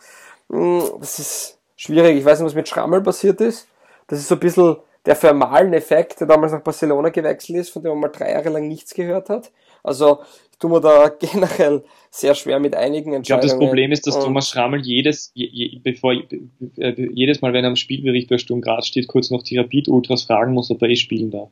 [0.50, 2.18] Hm, das ist schwierig.
[2.18, 3.66] Ich weiß nicht, was mit Schrammel passiert ist.
[4.06, 7.92] Das ist so ein bisschen der Vermalen-Effekt, der damals nach Barcelona gewechselt ist, von dem
[7.92, 9.50] man mal drei Jahre lang nichts gehört hat.
[9.82, 10.20] Also
[10.52, 13.22] ich tue mir da generell sehr schwer mit einigen Entscheidungen.
[13.22, 17.52] Ich glaube, das Problem ist, dass Thomas Schrammel jedes, je, je, bevor, äh, jedes Mal,
[17.52, 20.82] wenn er am Spielbericht bei Sturm Graz steht, kurz noch die Rapid-Ultras fragen muss, ob
[20.82, 21.50] er eh spielen darf.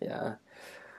[0.00, 0.38] Ja.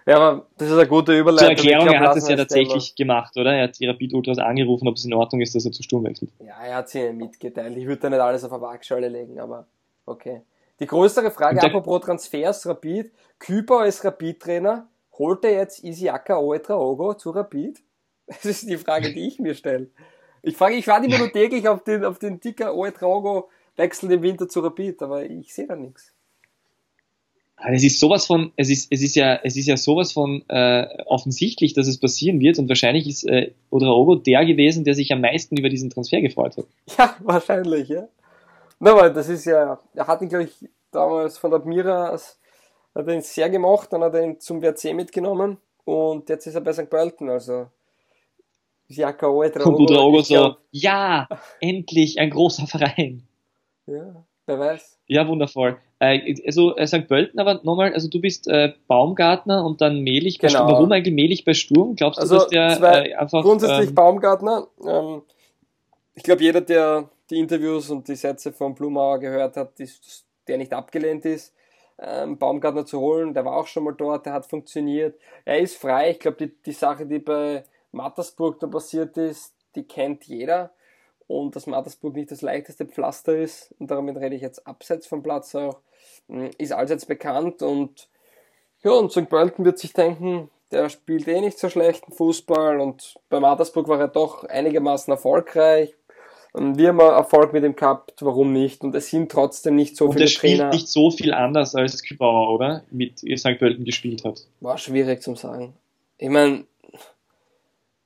[0.06, 1.58] Ja, aber das ist eine gute Überleitung.
[1.58, 3.54] Zur Erklärung, glaub, er hat es ja tatsächlich gemacht, oder?
[3.54, 6.04] Er hat die Rapid Ultras angerufen, ob es in Ordnung ist, dass er zu Sturm
[6.06, 6.32] wechselt.
[6.40, 7.78] Ja, er hat sie mitgeteilt.
[7.78, 9.68] Ich würde da nicht alles auf eine Waagschale legen, aber
[10.06, 10.42] okay.
[10.80, 13.12] Die größere Frage, apropos Transfers, Rapid.
[13.38, 17.82] Küper als Rapid-Trainer, holt er jetzt Isiaka Oetraogo zu Rapid?
[18.28, 19.90] Das ist die Frage, die ich mir stelle.
[20.42, 24.22] Ich frage, ich warte immer nur täglich auf den, auf den Ticker Oetraogo wechselt im
[24.22, 26.14] Winter zu Rapid, aber ich sehe da nichts.
[27.64, 30.88] Es ist sowas von, es ist, es ist ja, es ist ja sowas von äh,
[31.06, 35.22] offensichtlich, dass es passieren wird und wahrscheinlich ist äh, Odraogo der gewesen, der sich am
[35.22, 36.66] meisten über diesen Transfer gefreut hat.
[36.98, 38.08] Ja, wahrscheinlich, ja.
[38.80, 42.10] Na, weil das ist ja, er hat ihn, glaube ich, damals von Admira,
[42.96, 46.56] hat er ihn sehr gemacht, dann hat er ihn zum WRC mitgenommen und jetzt ist
[46.56, 46.90] er bei St.
[46.90, 47.68] Pölten, also
[48.88, 50.22] Jaka Oedraogo.
[50.22, 51.28] So, ja,
[51.60, 53.24] endlich ein großer Verein.
[53.88, 55.00] Ja, wer weiß.
[55.08, 55.78] Ja, wundervoll.
[56.00, 57.08] Äh, also äh, St.
[57.08, 60.50] Pölten, aber nochmal, also du bist äh, Baumgartner und dann bei genau.
[60.50, 60.72] Sturm.
[60.72, 61.96] Warum eigentlich Melich bei Sturm?
[61.96, 63.44] Glaubst du, also dass der zwei, äh, einfach...
[63.44, 64.68] Grundsätzlich ähm, Baumgartner.
[64.86, 65.22] Ähm,
[66.14, 70.58] ich glaube, jeder, der die Interviews und die Sätze von Blumauer gehört hat, ist, der
[70.58, 71.54] nicht abgelehnt ist.
[72.00, 73.34] Ähm, Baumgartner zu holen.
[73.34, 75.20] Der war auch schon mal dort, der hat funktioniert.
[75.46, 76.12] Er ist frei.
[76.12, 80.72] Ich glaube, die, die Sache, die bei Mattersburg da passiert ist, die kennt jeder.
[81.28, 85.24] Und dass Mattersburg nicht das leichteste Pflaster ist, und damit rede ich jetzt abseits vom
[85.24, 85.78] Platz auch,
[86.28, 87.62] hm, ist allseits bekannt.
[87.62, 88.10] Und
[88.84, 89.30] ja, und St.
[89.30, 94.00] Pölten wird sich denken, der spielt eh nicht so schlechten Fußball und bei Mattersburg war
[94.00, 95.94] er doch einigermaßen erfolgreich.
[96.54, 98.82] Und wir haben Erfolg mit dem gehabt, warum nicht?
[98.84, 100.74] Und es sind trotzdem nicht so und viele der spielt Trainer.
[100.74, 102.84] nicht so viel anders als Kübauer, oder?
[102.92, 103.58] Mit St.
[103.58, 104.46] Pölten gespielt hat.
[104.60, 105.74] War schwierig zum sagen.
[106.18, 106.66] Ich meine,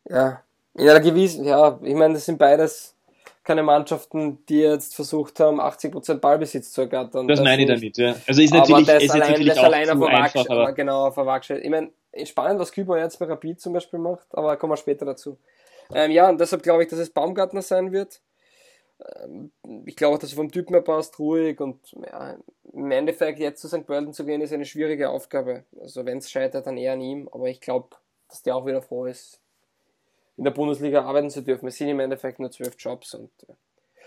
[0.08, 0.44] ja,
[0.76, 2.96] in einer gewissen, ja, ich meine, das sind beides
[3.44, 7.28] keine Mannschaften, die jetzt versucht haben, 80% Ballbesitz zu ergattern.
[7.28, 8.16] Das meine ich damit, ja.
[8.28, 11.08] Also ist aber natürlich, der ist allein, natürlich ist auch allein zu einfach, aber genau,
[11.08, 11.62] auf der Waagschale.
[11.62, 11.92] Ich meine,
[12.26, 15.38] spannend, was Küber jetzt bei Rapid zum Beispiel macht, aber kommen wir später dazu.
[15.94, 18.20] Ähm, ja, und deshalb glaube ich, dass es Baumgartner sein wird.
[19.00, 19.52] Ähm,
[19.86, 22.38] ich glaube auch, dass er vom Typen her passt, ruhig und ja,
[22.74, 23.86] im Endeffekt jetzt zu St.
[23.86, 25.66] Pölten zu gehen, ist eine schwierige Aufgabe.
[25.80, 27.90] Also wenn es scheitert, dann eher an ihm, aber ich glaube,
[28.30, 29.40] dass der auch wieder froh ist,
[30.38, 31.68] in der Bundesliga arbeiten zu dürfen.
[31.68, 33.32] Es sind im Endeffekt nur zwölf Jobs und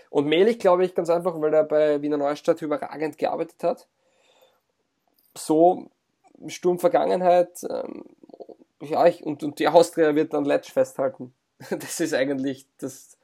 [0.09, 3.87] und Melich, glaube ich, ganz einfach, weil er bei Wiener Neustadt überragend gearbeitet hat.
[5.37, 5.89] So
[6.47, 8.05] Sturm Vergangenheit, ähm,
[8.81, 11.33] ja, ich, und, und die Austria wird dann Letsch festhalten.
[11.69, 13.17] Das ist eigentlich, das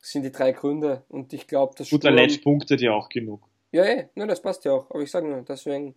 [0.00, 1.04] sind die drei Gründe.
[1.08, 3.46] Und ich glaube, das gut, der Letsch punktet ja auch genug.
[3.72, 4.90] Ja, ja, ne, das passt ja auch.
[4.90, 5.94] Aber ich sage nur, deswegen,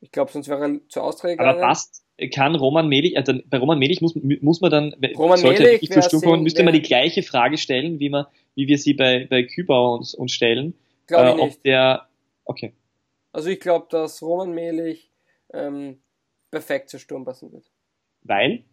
[0.00, 3.58] ich glaube, sonst wäre er zur Austria Aber passt, kann Roman Melich, äh, dann, bei
[3.58, 6.72] Roman Melich muss, muss man dann, Roman sollte Melich wirklich zur Sturm kommen, müsste man
[6.72, 10.74] die gleiche Frage stellen, wie man, wie wir sie bei, bei Kübauer uns, uns stellen.
[11.06, 11.56] Glaube ich äh, nicht.
[11.56, 12.08] Ob der,
[12.44, 12.72] okay.
[13.32, 15.10] Also ich glaube, dass Roman Melich
[15.52, 16.00] ähm,
[16.50, 17.70] perfekt zur Sturm passen wird.
[18.22, 18.64] Weil?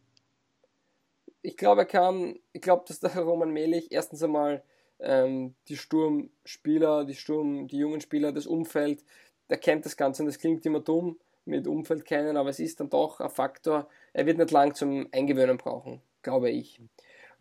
[1.42, 4.64] Ich glaube, er kann, ich glaube, dass der Roman Melich erstens einmal
[5.00, 9.04] ähm, die Sturmspieler, die Sturm, die jungen Spieler, das Umfeld,
[9.50, 12.80] der kennt das Ganze und das klingt immer dumm mit Umfeld kennen, aber es ist
[12.80, 13.88] dann doch ein Faktor.
[14.14, 16.80] Er wird nicht lang zum Eingewöhnen brauchen, glaube ich.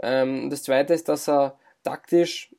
[0.03, 2.55] Ähm, das zweite ist, dass er taktisch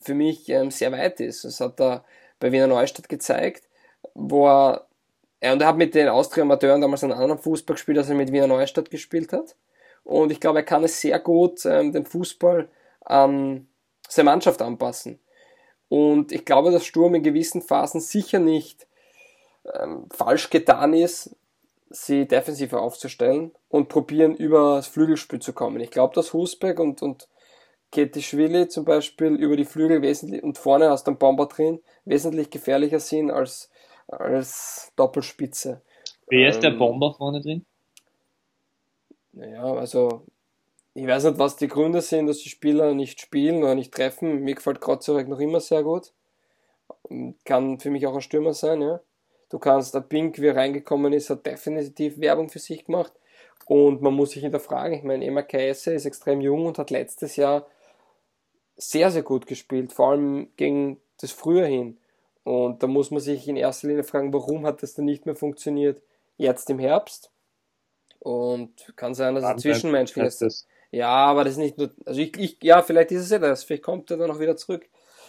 [0.00, 1.44] für mich ähm, sehr weit ist.
[1.44, 2.04] Das hat er
[2.38, 3.68] bei Wiener Neustadt gezeigt,
[4.14, 4.86] wo er,
[5.40, 8.32] er und er hat mit den Austria-Amateuren damals einen anderen Fußball gespielt, als er mit
[8.32, 9.56] Wiener Neustadt gespielt hat.
[10.06, 12.68] Und ich glaube, er kann es sehr gut, ähm, den Fußball
[13.00, 13.66] an
[14.08, 15.18] seine Mannschaft anpassen.
[15.88, 18.86] Und ich glaube, dass Sturm in gewissen Phasen sicher nicht
[19.74, 21.34] ähm, falsch getan ist,
[21.90, 25.80] sie defensiver aufzustellen und probieren, über das Flügelspiel zu kommen.
[25.80, 27.28] Ich glaube, dass Husbeck und, und
[27.90, 32.50] Ketischwili zum Beispiel über die Flügel wesentlich und vorne hast du einen Bomber drin, wesentlich
[32.50, 33.70] gefährlicher sind als,
[34.06, 35.82] als Doppelspitze.
[36.28, 37.66] Wer ist der Ähm, Bomber vorne drin?
[39.36, 40.22] Naja, also
[40.94, 44.40] ich weiß nicht, was die Gründe sind, dass die Spieler nicht spielen oder nicht treffen.
[44.40, 46.12] Mir gefällt Krotzerek noch immer sehr gut.
[47.44, 49.00] Kann für mich auch ein Stürmer sein, ja.
[49.50, 53.12] Du kannst, der Pink, wie er reingekommen ist, hat definitiv Werbung für sich gemacht.
[53.66, 54.96] Und man muss sich hinterfragen.
[54.96, 57.66] Ich meine, Emma Kaese ist extrem jung und hat letztes Jahr
[58.76, 61.98] sehr, sehr gut gespielt, vor allem gegen das Frühjahr hin.
[62.42, 65.36] Und da muss man sich in erster Linie fragen, warum hat das denn nicht mehr
[65.36, 66.00] funktioniert
[66.38, 67.30] jetzt im Herbst?
[68.26, 70.42] Und kann sein, dass es zwischenmenschlich ist.
[70.42, 70.66] Das.
[70.90, 73.62] Ja, aber das ist nicht nur, also ich, ich ja, vielleicht ist es ja das,
[73.62, 74.84] vielleicht kommt er dann auch wieder zurück.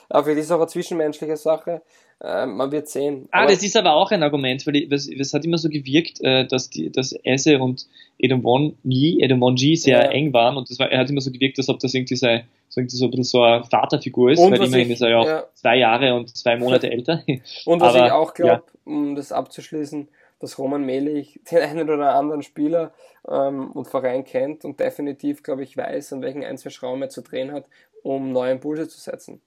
[0.10, 1.82] Aber vielleicht ist es auch eine zwischenmenschliche Sache.
[2.24, 3.28] Ähm, man wird sehen.
[3.32, 5.70] Ah, aber, das ist aber auch ein Argument, weil ich- das, das hat immer so
[5.70, 7.86] gewirkt, äh, dass die, dass Esse und
[8.18, 10.12] Edomwonji, Edomwonji sehr Ja.
[10.12, 12.26] eng waren und das war, er hat immer so gewirkt, als ob das irgendwie so,
[12.70, 15.10] so, irgendwie so ein bisschen so eine Vaterfigur ist, Und weil immerhin ich- ist er
[15.10, 15.44] ja auch ja.
[15.54, 17.24] zwei Jahre und zwei Monate älter.
[17.66, 20.08] Und was Aber, ich auch glaube, um das abzuschließen,
[20.40, 22.94] dass Roman Melich den einen oder anderen Spieler
[23.28, 27.10] ähm, und Verein kennt und definitiv, glaube ich, weiß, an welchen ein, zwei Schrauben er
[27.10, 27.66] zu drehen hat,
[28.04, 29.42] um neue Impulse zu setzen.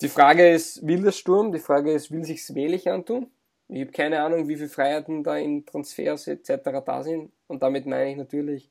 [0.00, 1.50] Die Frage ist, will der Sturm?
[1.52, 3.30] Die Frage ist, will sich's Melich antun?
[3.68, 6.50] Ich habe keine Ahnung, wie viele Freiheiten da in Transfers etc.
[6.86, 7.32] da sind.
[7.48, 8.70] Und damit meine ich natürlich,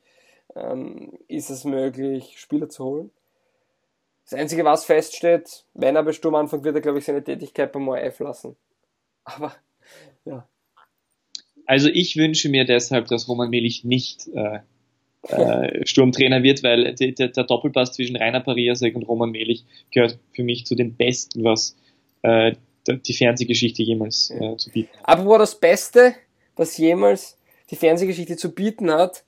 [0.55, 3.11] ähm, ist es möglich, Spieler zu holen.
[4.23, 7.71] Das Einzige, was feststeht, wenn er bei Sturm anfängt, wird er, glaube ich, seine Tätigkeit
[7.71, 8.57] beim ORF lassen.
[9.23, 9.53] Aber,
[10.25, 10.47] ja.
[11.67, 14.59] Also ich wünsche mir deshalb, dass Roman Melich nicht äh,
[15.29, 20.43] äh, Sturmtrainer wird, weil der, der, Doppelpass zwischen Rainer Pariasek und Roman Melich gehört für
[20.43, 21.75] mich zu den besten, was
[22.21, 22.53] äh,
[22.87, 25.19] die Fernsehgeschichte jemals äh, zu bieten hat.
[25.19, 26.15] Aber das Beste,
[26.55, 27.37] was jemals
[27.69, 29.25] die Fernsehgeschichte zu bieten hat,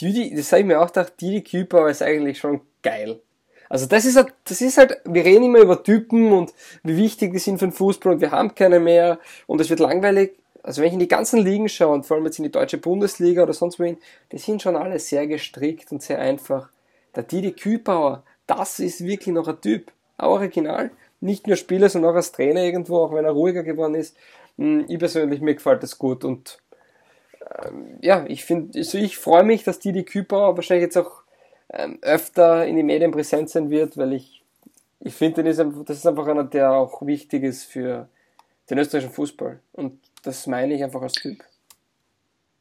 [0.00, 3.20] Didi, das habe ich mir auch gedacht, Didi Küper ist eigentlich schon geil.
[3.68, 6.52] Also das ist halt, das ist halt, wir reden immer über Typen und
[6.82, 9.80] wie wichtig die sind für den Fußball und wir haben keine mehr und es wird
[9.80, 10.36] langweilig.
[10.66, 12.76] Also wenn ich in die ganzen Ligen schaue und vor allem jetzt in die deutsche
[12.76, 13.98] Bundesliga oder sonst wohin,
[14.32, 16.68] die sind schon alle sehr gestrickt und sehr einfach.
[17.14, 19.92] Der Didi Kübauer, das ist wirklich noch ein Typ.
[20.18, 20.90] Ein Original.
[21.20, 24.16] nicht nur Spieler, sondern auch als Trainer irgendwo, auch wenn er ruhiger geworden ist.
[24.58, 26.58] Hm, ich persönlich, mir gefällt das gut und
[27.62, 31.22] ähm, ja, ich finde, also ich freue mich, dass die Küper wahrscheinlich jetzt auch
[31.72, 34.42] ähm, öfter in den Medien präsent sein wird, weil ich,
[34.98, 38.08] ich finde, das ist einfach einer, der auch wichtig ist für
[38.68, 39.60] den österreichischen Fußball.
[39.72, 41.38] Und das meine ich einfach als Typ.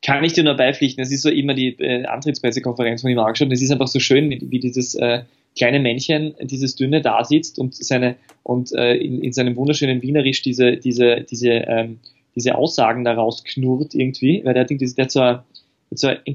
[0.02, 1.02] Kann ich dir nur beipflichten.
[1.02, 3.52] Es ist so immer die äh, Antrittspressekonferenz von ihm angeschaut.
[3.52, 5.24] Es ist einfach so schön, wie, dieses äh,
[5.58, 10.44] kleine Männchen, dieses dünne da sitzt und seine und äh, in, in seinem wunderschönen Wienerisch
[10.44, 12.00] diese diese diese ähm,
[12.36, 15.44] diese Aussagen daraus knurrt irgendwie, weil der irgendwie, der hat so eine,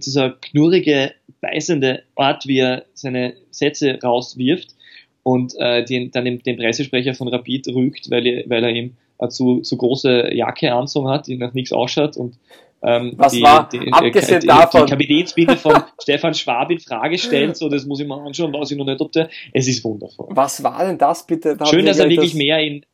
[0.01, 4.74] so knurrige, beißende Art, wie er seine Sätze rauswirft
[5.22, 8.97] und äh, den, dann den, den Pressesprecher von Rapid rügt, weil er, weil er ihm
[9.29, 12.39] zu, zu große Jacke anzogen hat, die nach nichts ausschaut und
[12.83, 14.87] ähm, Was die, war, die, abgesehen die, davon.
[14.87, 18.71] Die Kapitänsbinde von Stefan Schwab in Frage stellt, so, das muss ich mal anschauen, weiß
[18.71, 20.29] ich noch nicht, ob der, es ist wundervoll.
[20.31, 21.59] Was war denn das bitte?
[21.59, 22.87] Da Schön, dass er wirklich mehr in,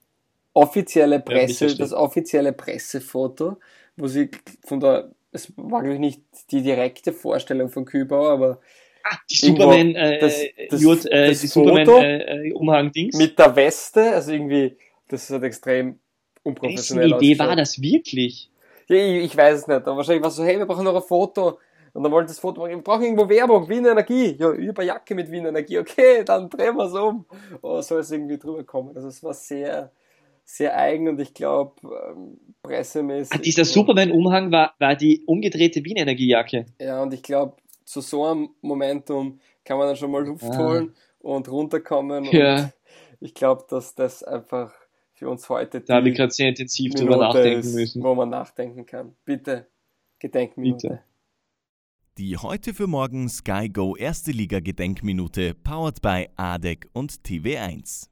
[0.57, 3.59] offizielle Presse, ja, das offizielle Pressefoto,
[3.97, 4.31] wo sie
[4.65, 8.61] von der, es war glaube ich nicht die direkte Vorstellung von Kübauer, aber
[9.05, 13.39] ah, die Superman, äh, das, das, Jod, äh, das die Superman äh, Umhang Dings mit
[13.39, 15.99] der Weste, also irgendwie, das ist halt extrem
[16.47, 17.11] unprofessionell.
[17.11, 18.51] Welche Idee war das wirklich?
[18.89, 20.95] Ja, ich, ich weiß es nicht, aber wahrscheinlich war es so, hey, wir brauchen noch
[20.95, 21.59] ein Foto.
[21.93, 24.37] Und dann wollte das Foto machen, wir brauchen irgendwo Werbung, Wien Energie.
[24.39, 27.25] Ja, über Jacke mit Wien Energie, okay, dann drehen wir es um.
[27.63, 28.95] Oh, soll es irgendwie drüber kommen.
[28.95, 29.91] Also es war sehr,
[30.45, 33.35] sehr eigen und ich glaube, ähm, pressemäßig.
[33.35, 36.67] Ah, dieser Superman-Umhang war, war die umgedrehte Wien-Energiejacke.
[36.79, 40.59] Ja, und ich glaube, zu so einem Momentum kann man dann schon mal Luft ah.
[40.59, 42.25] holen und runterkommen.
[42.25, 42.57] Ja.
[42.57, 42.73] Und
[43.21, 44.75] ich glaube, dass das einfach
[45.17, 48.03] für uns heute da habe ich gerade sehr intensiv drüber nachdenken ist, müssen.
[48.03, 49.17] Wo man nachdenken kann.
[49.25, 49.67] Bitte,
[50.19, 50.89] Gedenkminute.
[50.89, 51.03] Bitte.
[52.19, 58.11] Die heute für morgen Sky Go Erste Liga Gedenkminute powered by ADEC und TV1.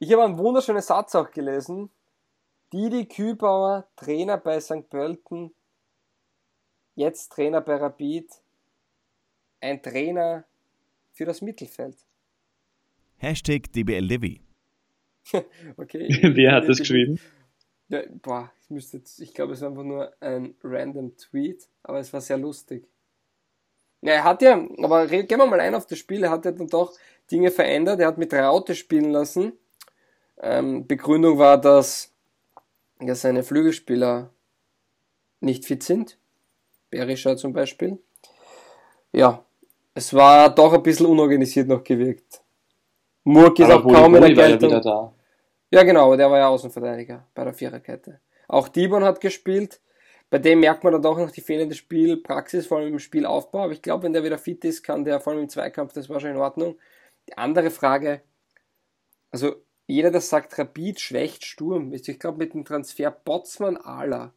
[0.00, 1.90] Ich habe einen wunderschönen Satz auch gelesen.
[2.72, 4.88] Didi Kübauer, Trainer bei St.
[4.88, 5.54] Pölten,
[6.94, 8.30] jetzt Trainer bei Rapid,
[9.60, 10.44] ein Trainer
[11.12, 11.96] für das Mittelfeld.
[13.16, 14.38] Hashtag DBLDW.
[15.76, 16.08] okay.
[16.34, 17.20] Wer hat das geschrieben?
[17.88, 21.98] Ja, boah, ich müsste jetzt, ich glaube, es war einfach nur ein random Tweet, aber
[21.98, 22.88] es war sehr lustig.
[24.00, 26.52] Ja, er hat ja, aber gehen wir mal ein auf das Spiel, er hat ja
[26.52, 26.96] dann doch
[27.30, 29.52] Dinge verändert, er hat mit Raute spielen lassen
[30.40, 32.12] ähm, Begründung war, dass
[33.00, 34.32] ja, seine Flügelspieler
[35.40, 36.18] nicht fit sind.
[36.90, 37.98] Berischer zum Beispiel.
[39.12, 39.44] Ja,
[40.00, 42.42] es war doch ein bisschen unorganisiert noch gewirkt.
[43.24, 44.70] Murk ist aber auch kaum in der Geltung.
[44.70, 45.12] Ja,
[45.70, 48.18] ja, genau, der war ja Außenverteidiger bei der Viererkette.
[48.48, 49.80] Auch Dibon hat gespielt.
[50.30, 53.64] Bei dem merkt man dann doch noch die fehlende Spielpraxis, vor allem im Spielaufbau.
[53.64, 56.08] Aber ich glaube, wenn der wieder fit ist, kann der vor allem im Zweikampf, das
[56.08, 56.78] war schon in Ordnung.
[57.28, 58.22] Die andere Frage,
[59.30, 64.32] also jeder, der sagt, Rapid schwächt Sturm, ich glaube mit dem Transfer Botzmann Ala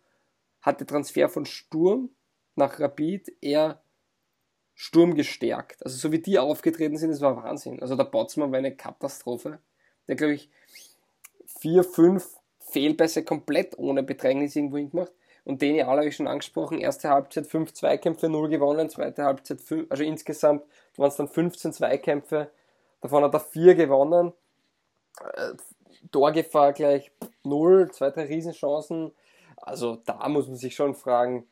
[0.62, 2.10] hat der Transfer von Sturm
[2.56, 3.83] nach Rapid eher
[4.76, 5.84] Sturm gestärkt.
[5.86, 7.82] Also so wie die aufgetreten sind, das war Wahnsinn.
[7.82, 9.60] Also der Botzmann war eine Katastrophe.
[10.08, 10.50] Der, glaube ich,
[11.46, 15.12] vier, fünf Fehlpässe komplett ohne Bedrängnis irgendwo hingemacht.
[15.46, 16.80] Und den ja alle habe ich schon angesprochen.
[16.80, 18.90] Erste Halbzeit fünf Zweikämpfe, null gewonnen.
[18.90, 20.64] Zweite Halbzeit fünf, also insgesamt
[20.96, 22.50] waren es dann 15 Zweikämpfe.
[23.02, 24.34] Davon hat er vier gewonnen.
[25.20, 25.54] Äh,
[26.12, 27.12] Torgefahr gleich
[27.44, 29.12] null, zwei, drei Riesenchancen.
[29.58, 31.48] Also da muss man sich schon fragen,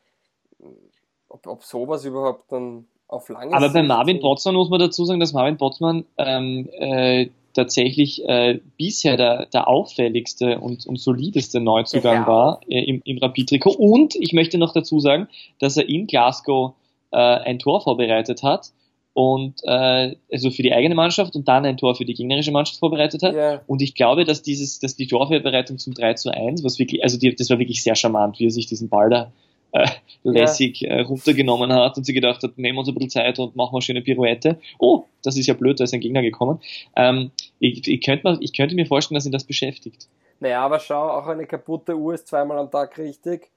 [1.29, 5.19] ob, ob sowas überhaupt dann auf lange Aber bei Marvin Botzmann muss man dazu sagen,
[5.19, 12.21] dass Marvin Botzmann ähm, äh, tatsächlich äh, bisher der, der auffälligste und, und solideste Neuzugang
[12.23, 12.27] ja.
[12.27, 13.75] war äh, im, im Rapid-Trikot.
[13.75, 15.27] Und ich möchte noch dazu sagen,
[15.59, 16.73] dass er in Glasgow
[17.11, 18.71] äh, ein Tor vorbereitet hat
[19.13, 22.79] und äh, also für die eigene Mannschaft und dann ein Tor für die gegnerische Mannschaft
[22.79, 23.33] vorbereitet hat.
[23.33, 23.61] Yeah.
[23.67, 27.19] Und ich glaube, dass dieses, dass die Torvorbereitung zum 3 zu 1, was wirklich, also
[27.19, 29.31] die, das war wirklich sehr charmant, wie er sich diesen Ball da
[29.71, 29.87] äh,
[30.23, 33.55] lässig äh, runtergenommen hat und sie gedacht hat, nehmen wir uns ein bisschen Zeit und
[33.55, 34.59] machen wir eine schöne Pirouette.
[34.79, 36.59] Oh, das ist ja blöd, da ist ein Gegner gekommen.
[36.95, 40.07] Ähm, ich, ich, könnte mal, ich könnte mir vorstellen, dass ihn das beschäftigt.
[40.39, 43.49] Naja, aber schau, auch eine kaputte Uhr ist zweimal am Tag richtig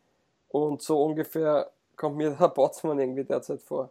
[0.49, 3.91] und so ungefähr kommt mir der Botsmann irgendwie derzeit vor.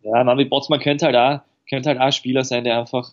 [0.00, 3.12] Ja, Mami Botzmann könnte halt auch, könnte halt auch ein Spieler sein, der einfach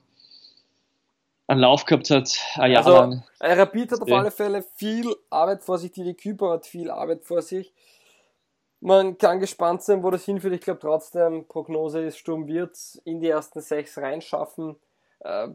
[1.48, 3.24] einen Lauf gehabt hat, ein Jahr also, lang.
[3.40, 7.24] Ein Rapid hat auf alle Fälle viel Arbeit vor sich, die Küper hat viel Arbeit
[7.24, 7.74] vor sich.
[8.80, 10.54] Man kann gespannt sein, wo das hinführt.
[10.54, 14.76] Ich glaube trotzdem, Prognose ist, Sturm wird in die ersten sechs reinschaffen.
[15.20, 15.50] Äh,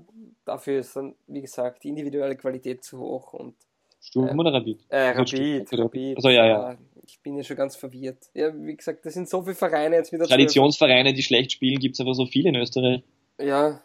[0.47, 3.35] dafür ist dann, wie gesagt, die individuelle Qualität zu hoch.
[3.35, 3.55] Und,
[4.01, 4.81] Sturm äh, oder Rapid?
[4.89, 6.17] Äh, Rapid, Rapid.
[6.17, 6.79] Also ja, ja.
[7.07, 8.31] ich bin ja schon ganz verwirrt.
[8.33, 10.27] Ja, wie gesagt, das sind so viele Vereine jetzt wieder.
[10.27, 13.03] Traditionsvereine, die schlecht spielen, gibt es aber so viele in Österreich.
[13.39, 13.83] Ja,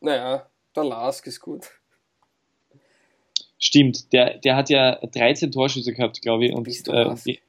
[0.00, 1.68] naja, der Lask ist gut.
[3.58, 6.52] Stimmt, der, der hat ja 13 Torschüsse gehabt, glaube ich.
[6.52, 7.24] Und, Bist äh, Lask?
[7.24, 7.40] die-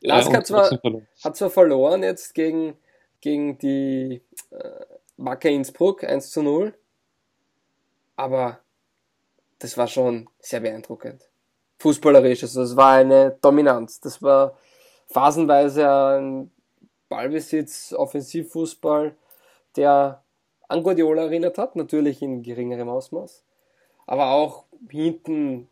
[0.00, 0.70] Lask äh, hat zwar-.
[1.24, 2.76] Hat zwar verloren jetzt gegen,
[3.20, 4.20] gegen die
[4.50, 4.84] äh,
[5.16, 6.74] Wacker Innsbruck 1 zu 0,
[8.16, 8.58] aber
[9.60, 11.28] das war schon sehr beeindruckend.
[11.78, 14.00] Fußballerisch, also das war eine Dominanz.
[14.00, 14.58] Das war
[15.08, 16.50] phasenweise ein
[17.08, 19.14] Ballbesitz, Offensivfußball,
[19.76, 20.24] der
[20.80, 23.44] Guardiola erinnert hat, natürlich in geringerem Ausmaß.
[24.06, 25.68] Aber auch hinten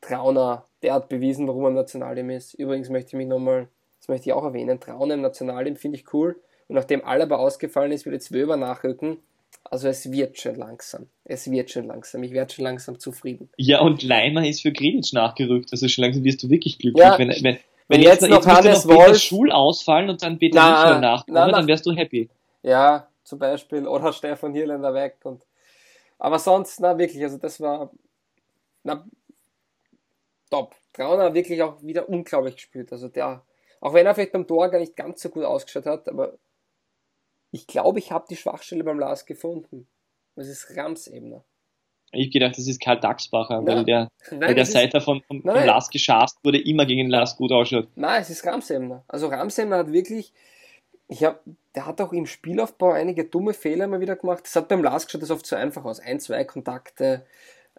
[0.00, 2.54] Trauner, der hat bewiesen, warum er im Nationalteam ist.
[2.54, 3.68] Übrigens möchte ich mich nochmal,
[3.98, 6.36] das möchte ich auch erwähnen, Trauner im Nationalteam finde ich cool.
[6.68, 9.18] Und nachdem Alaba ausgefallen ist, wird jetzt Wöber nachrücken.
[9.64, 11.06] Also es wird schon langsam.
[11.24, 12.22] Es wird schon langsam.
[12.22, 13.50] Ich werde schon langsam zufrieden.
[13.56, 15.68] Ja, und Leimer ist für Grilic nachgerückt.
[15.72, 17.04] Also schon langsam wirst du wirklich glücklich.
[17.04, 17.58] Ja, wenn, wenn, wenn,
[17.88, 20.70] wenn jetzt, jetzt noch müsste Hannes noch Peter Wolf- Schul ausfallen und dann Peter Na,
[20.70, 21.52] Michler nachkommen, na, na.
[21.58, 22.30] dann wärst du happy.
[22.62, 23.86] Ja, zum Beispiel.
[23.88, 25.18] Oder Stefan Hirländer weg.
[25.24, 25.46] Und,
[26.18, 27.90] aber sonst, na wirklich, also das war
[28.82, 29.04] na,
[30.50, 30.74] top.
[30.92, 32.92] Trauner hat wirklich auch wieder unglaublich gespielt.
[32.92, 33.44] Also der,
[33.80, 36.34] auch wenn er vielleicht beim Tor gar nicht ganz so gut ausgeschaut hat, aber
[37.52, 39.86] ich glaube, ich habe die Schwachstelle beim Lars gefunden.
[40.36, 41.44] Das ist Ramsebner.
[42.12, 45.42] Ich gedacht, das ist Karl Dachsbacher, weil der, Nein, weil der seit er von, von,
[45.44, 45.66] Nein, von.
[45.66, 47.88] Lars geschafft wurde, immer gegen Lars gut ausschaut.
[47.94, 49.04] Nein, es ist Ramsemner.
[49.06, 50.32] Also Ramsemner hat wirklich,
[51.10, 51.42] ich hab,
[51.74, 54.44] der hat auch im Spielaufbau einige dumme Fehler immer wieder gemacht.
[54.44, 55.98] Das hat beim Lars geschaut das oft so einfach aus.
[55.98, 57.26] Ein, zwei Kontakte,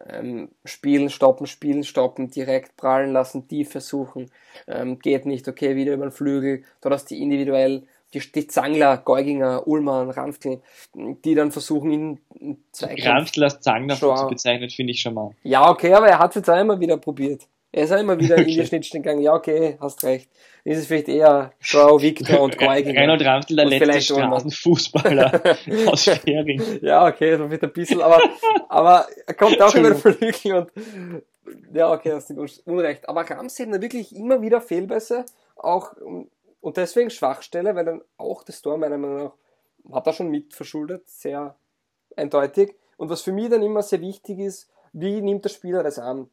[0.05, 4.29] ähm, spielen, stoppen, spielen, stoppen, direkt prallen lassen, tief versuchen,
[4.67, 8.97] ähm, geht nicht, okay, wieder über den Flügel, dort hast die individuell, die, die Zangler,
[8.97, 10.61] Geuginger, Ullmann, Ranftl,
[10.93, 12.19] die dann versuchen, ihn
[12.71, 14.17] Zweikampf Ramstl als Zangner Schon.
[14.17, 15.31] zu bezeichnen, finde ich schon mal.
[15.43, 17.47] ja, okay, aber er hat es jetzt auch immer wieder probiert.
[17.71, 18.65] Er ist auch immer wieder in die Okay.
[18.67, 19.21] Schnittstellen gegangen.
[19.21, 20.29] Ja, okay, hast recht.
[20.63, 22.99] Ist es vielleicht eher Schau, Victor und Geuginger.
[23.01, 24.13] Reinhold Ramstl, der letzte.
[24.13, 25.41] Straßenfußballer
[25.87, 26.61] aus Schwering.
[26.81, 28.19] Ja, okay, so wird ein bisschen, aber,
[28.69, 30.71] aber er kommt auch über den Flügel und,
[31.73, 33.07] ja, okay, hast du unrecht.
[33.09, 35.93] Aber Ramsey hat wirklich immer wieder Fehlbässe, auch,
[36.61, 39.33] und deswegen Schwachstelle, weil dann auch das Tor meiner Meinung nach
[39.91, 41.55] hat er schon mit verschuldet, sehr
[42.15, 42.75] eindeutig.
[42.97, 46.29] Und was für mich dann immer sehr wichtig ist, wie nimmt der Spieler das an?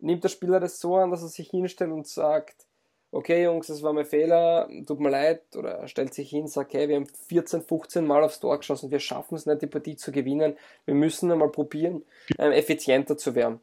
[0.00, 2.66] Nimmt der Spieler das so an, dass er sich hinstellt und sagt,
[3.12, 6.74] okay Jungs, das war mein Fehler, tut mir leid, oder er stellt sich hin, sagt,
[6.74, 9.96] hey, wir haben 14, 15 Mal aufs Tor geschossen, wir schaffen es nicht, die Partie
[9.96, 12.04] zu gewinnen, wir müssen einmal probieren,
[12.38, 13.60] ähm, effizienter zu werden.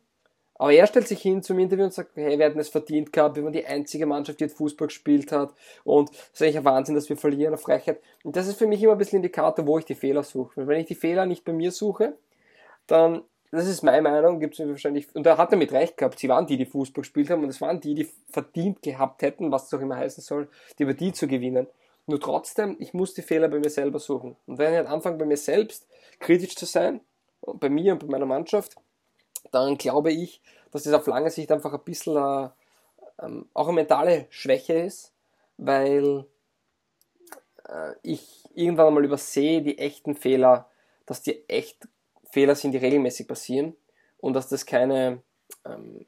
[0.59, 3.35] Aber er stellt sich hin zum Interview und sagt, hey, wir hätten es verdient gehabt,
[3.35, 6.65] wir waren die einzige Mannschaft, die jetzt Fußball gespielt hat und es ist eigentlich ein
[6.65, 8.01] Wahnsinn, dass wir verlieren auf Frechheit.
[8.23, 10.67] Und das ist für mich immer ein bisschen Indikator, wo ich die Fehler suche.
[10.67, 12.17] Wenn ich die Fehler nicht bei mir suche,
[12.88, 13.21] dann,
[13.57, 16.29] das ist meine Meinung, gibt es wahrscheinlich, und da hat er mit recht gehabt, sie
[16.29, 19.67] waren die, die Fußball gespielt haben und es waren die, die verdient gehabt hätten, was
[19.67, 21.67] es auch immer heißen soll, die über die zu gewinnen.
[22.05, 24.37] Nur trotzdem, ich muss die Fehler bei mir selber suchen.
[24.45, 25.87] Und wenn ich halt anfange, bei mir selbst
[26.19, 27.01] kritisch zu sein,
[27.41, 28.75] bei mir und bei meiner Mannschaft,
[29.51, 30.41] dann glaube ich,
[30.71, 32.49] dass das auf lange Sicht einfach ein bisschen äh,
[33.19, 35.11] ähm, auch eine mentale Schwäche ist,
[35.57, 36.25] weil
[37.67, 40.69] äh, ich irgendwann einmal übersehe die echten Fehler,
[41.05, 41.87] dass die echt
[42.32, 43.75] Fehler sind, die regelmäßig passieren
[44.19, 45.21] und dass das keine
[45.65, 46.05] ähm,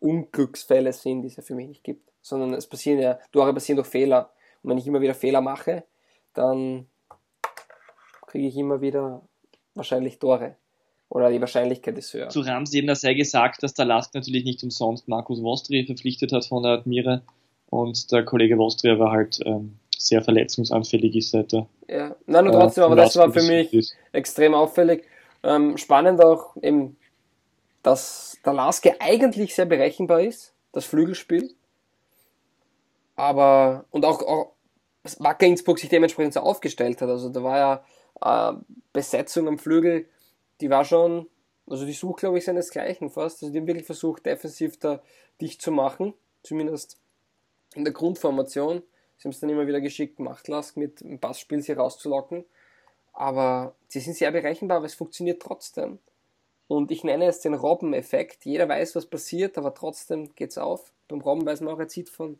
[0.00, 3.76] Unglücksfälle sind, die es ja für mich nicht gibt, sondern es passieren ja, Tore passieren
[3.76, 4.30] durch Fehler.
[4.62, 5.84] Und wenn ich immer wieder Fehler mache,
[6.34, 6.86] dann
[8.26, 9.22] kriege ich immer wieder
[9.74, 10.56] wahrscheinlich Tore.
[11.08, 12.28] Oder die Wahrscheinlichkeit ist höher.
[12.28, 16.62] Zu Ramsebner sei gesagt, dass der Lask natürlich nicht umsonst Markus Vostri verpflichtet hat von
[16.62, 17.22] der Admira
[17.70, 22.54] und der Kollege Vostri war halt ähm, sehr verletzungsanfällig ist seit er Ja, nein, nur
[22.54, 23.96] äh, trotzdem, aber vom das war für mich ist.
[24.12, 25.04] extrem auffällig.
[25.44, 26.96] Ähm, spannend auch eben,
[27.82, 31.54] dass der Laske eigentlich sehr berechenbar ist, das Flügelspiel.
[33.14, 34.52] Aber, und auch, auch
[35.18, 37.10] Wacker Innsbruck sich dementsprechend so aufgestellt hat.
[37.10, 37.84] Also da war
[38.22, 38.56] ja äh,
[38.94, 40.08] Besetzung am Flügel,
[40.62, 41.28] die war schon,
[41.66, 43.42] also die sucht, glaube ich, seinesgleichen fast.
[43.42, 45.02] Also die haben wirklich versucht, defensiv da
[45.42, 46.98] dicht zu machen, zumindest
[47.74, 48.82] in der Grundformation.
[49.18, 52.44] Sie haben es dann immer wieder geschickt gemacht, mit dem Passspiel sie rauszulocken.
[53.14, 55.98] Aber sie sind sehr berechenbar, aber es funktioniert trotzdem.
[56.66, 58.44] Und ich nenne es den Robben-Effekt.
[58.44, 60.92] Jeder weiß, was passiert, aber trotzdem geht's auf.
[61.08, 62.38] Beim Robben weiß man auch, er zieht von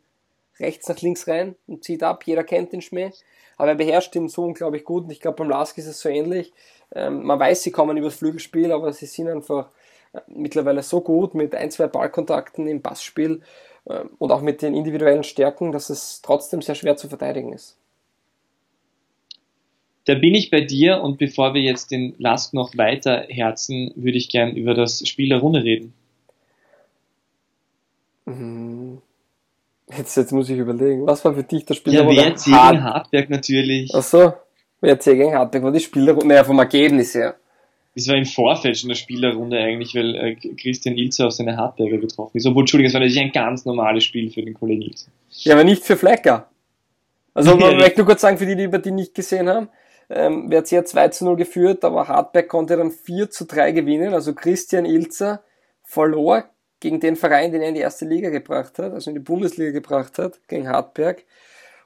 [0.59, 2.23] rechts nach links rein und zieht ab.
[2.25, 3.11] Jeder kennt den Schmäh.
[3.57, 5.05] Aber er beherrscht ihn so unglaublich gut.
[5.05, 6.51] Und ich glaube, beim Lask ist es so ähnlich.
[6.93, 9.69] Ähm, man weiß, sie kommen übers Flügelspiel, aber sie sind einfach
[10.13, 13.41] äh, mittlerweile so gut mit ein, zwei Ballkontakten im Passspiel
[13.85, 17.77] äh, und auch mit den individuellen Stärken, dass es trotzdem sehr schwer zu verteidigen ist.
[20.05, 24.17] Da bin ich bei dir und bevor wir jetzt den Lask noch weiter herzen, würde
[24.17, 25.93] ich gern über das Spiel der Runde reden.
[28.25, 29.01] Mhm.
[29.95, 32.21] Jetzt, jetzt muss ich überlegen, was war für dich das Spiel Ja, der Runde?
[32.23, 33.91] WRC gegen Hartberg natürlich.
[33.93, 34.33] Ach so,
[34.81, 37.35] WRC gegen Hartberg war die Spielerrunde, naja, vom Ergebnis her.
[37.95, 41.97] Das war im Vorfeld schon eine Spielerrunde eigentlich, weil äh, Christian Ilzer auf seine Hartberger
[41.97, 42.45] getroffen ist.
[42.45, 45.07] Obwohl, Entschuldigung, es war natürlich ein ganz normales Spiel für den Kollegen Ilzer.
[45.29, 46.49] Ja, aber nicht für Flecker.
[47.33, 47.77] Also, Ja, man ja.
[47.77, 49.69] möchte nur kurz sagen, für die, die über die nicht gesehen haben,
[50.09, 54.13] ähm, WRC hat 2 zu 0 geführt, aber Hartberg konnte dann 4 zu 3 gewinnen.
[54.13, 55.43] Also Christian Ilzer
[55.83, 56.45] verlor
[56.79, 59.71] gegen den Verein, den er in die erste Liga gebracht hat, also in die Bundesliga
[59.71, 61.23] gebracht hat, gegen Hartberg.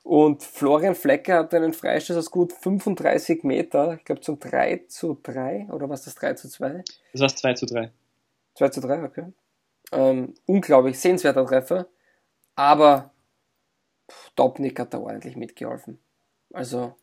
[0.03, 5.19] Und Florian Flecker hatte einen Freistoß aus gut 35 Meter, ich glaube zum 3 zu
[5.21, 6.83] 3, oder was das 3 zu 2?
[7.13, 7.91] Das war 2 zu 3.
[8.55, 9.25] 2 zu 3, okay.
[9.91, 11.87] Ähm, unglaublich, sehenswerter Treffer.
[12.55, 13.11] Aber
[14.35, 15.99] Topnik hat da ordentlich mitgeholfen.
[16.53, 16.95] Also,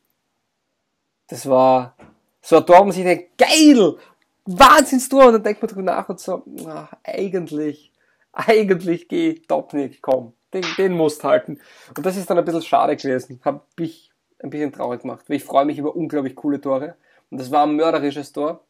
[1.29, 1.97] das war
[2.41, 3.97] so ein Tor, wo man sich denkt, geil!
[4.45, 5.27] Wahnsinnstor!
[5.27, 7.93] Und dann denkt man drüber nach und so, ach, eigentlich,
[8.33, 11.59] eigentlich geh Topnik, komm, den, den musst halten.
[11.97, 13.41] Und das ist dann ein bisschen schade gewesen.
[13.45, 14.11] Hab mich
[14.43, 16.97] ein bisschen traurig gemacht, weil ich freue mich über unglaublich coole Tore.
[17.31, 18.61] Und das war ein mörderisches Tor.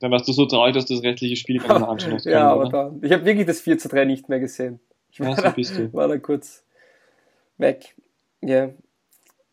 [0.00, 2.24] Dann warst du so traurig, dass du das restliche Spiel gar nicht anschauen hast.
[2.26, 2.70] Ja, aber oder?
[2.70, 4.80] da, ich habe wirklich das 4 zu 3 nicht mehr gesehen.
[5.10, 5.54] Ich Ja, war, so da,
[5.92, 6.64] war da kurz
[7.58, 7.94] weg.
[8.40, 8.70] Ja.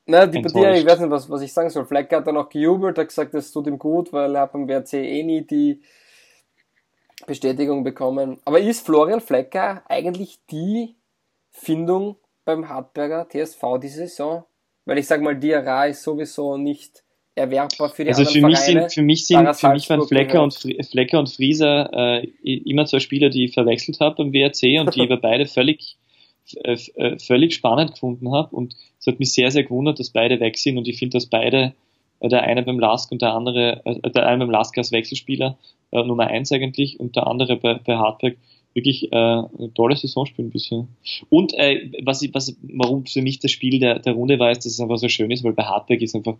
[0.07, 1.85] Na, die Partie, ich weiß nicht, was, was ich sagen soll.
[1.85, 4.67] Flecker hat dann auch gejubelt, hat gesagt, das tut ihm gut, weil er hat beim
[4.67, 5.81] WRC eh nie die
[7.25, 8.39] Bestätigung bekommen.
[8.45, 10.95] Aber ist Florian Flecker eigentlich die
[11.51, 14.45] Findung beim Hartberger TSV diese Saison?
[14.85, 17.03] Weil ich sag mal, Diarra ist sowieso nicht
[17.35, 18.81] erwerbbar für die Also für anderen mich Vereine.
[18.81, 20.53] sind, für mich sind, für mich waren Flecker und,
[20.89, 25.01] Flecker und Frieser äh, immer zwei Spieler, die ich verwechselt habe beim WRC und die
[25.11, 25.97] aber beide völlig,
[27.17, 30.77] völlig spannend gefunden habe und es hat mich sehr, sehr gewundert, dass beide weg sind
[30.77, 31.73] und ich finde, dass beide,
[32.19, 35.57] äh, der eine beim Lask und der andere, äh, der eine beim Lask als Wechselspieler,
[35.91, 38.37] äh, Nummer eins eigentlich und der andere bei, bei Hartberg
[38.73, 40.87] wirklich äh, eine tolle Saison spielen bisher.
[41.29, 44.65] Und äh, was, ich, was warum für mich das Spiel der, der Runde war, ist,
[44.65, 46.35] dass es einfach so schön ist, weil bei Hartberg ist einfach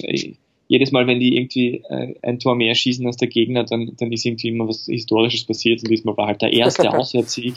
[0.00, 0.34] äh,
[0.68, 4.12] jedes Mal, wenn die irgendwie äh, ein Tor mehr schießen als der Gegner, dann, dann
[4.12, 7.54] ist irgendwie immer was Historisches passiert und diesmal war halt der erste Auswärtssieg.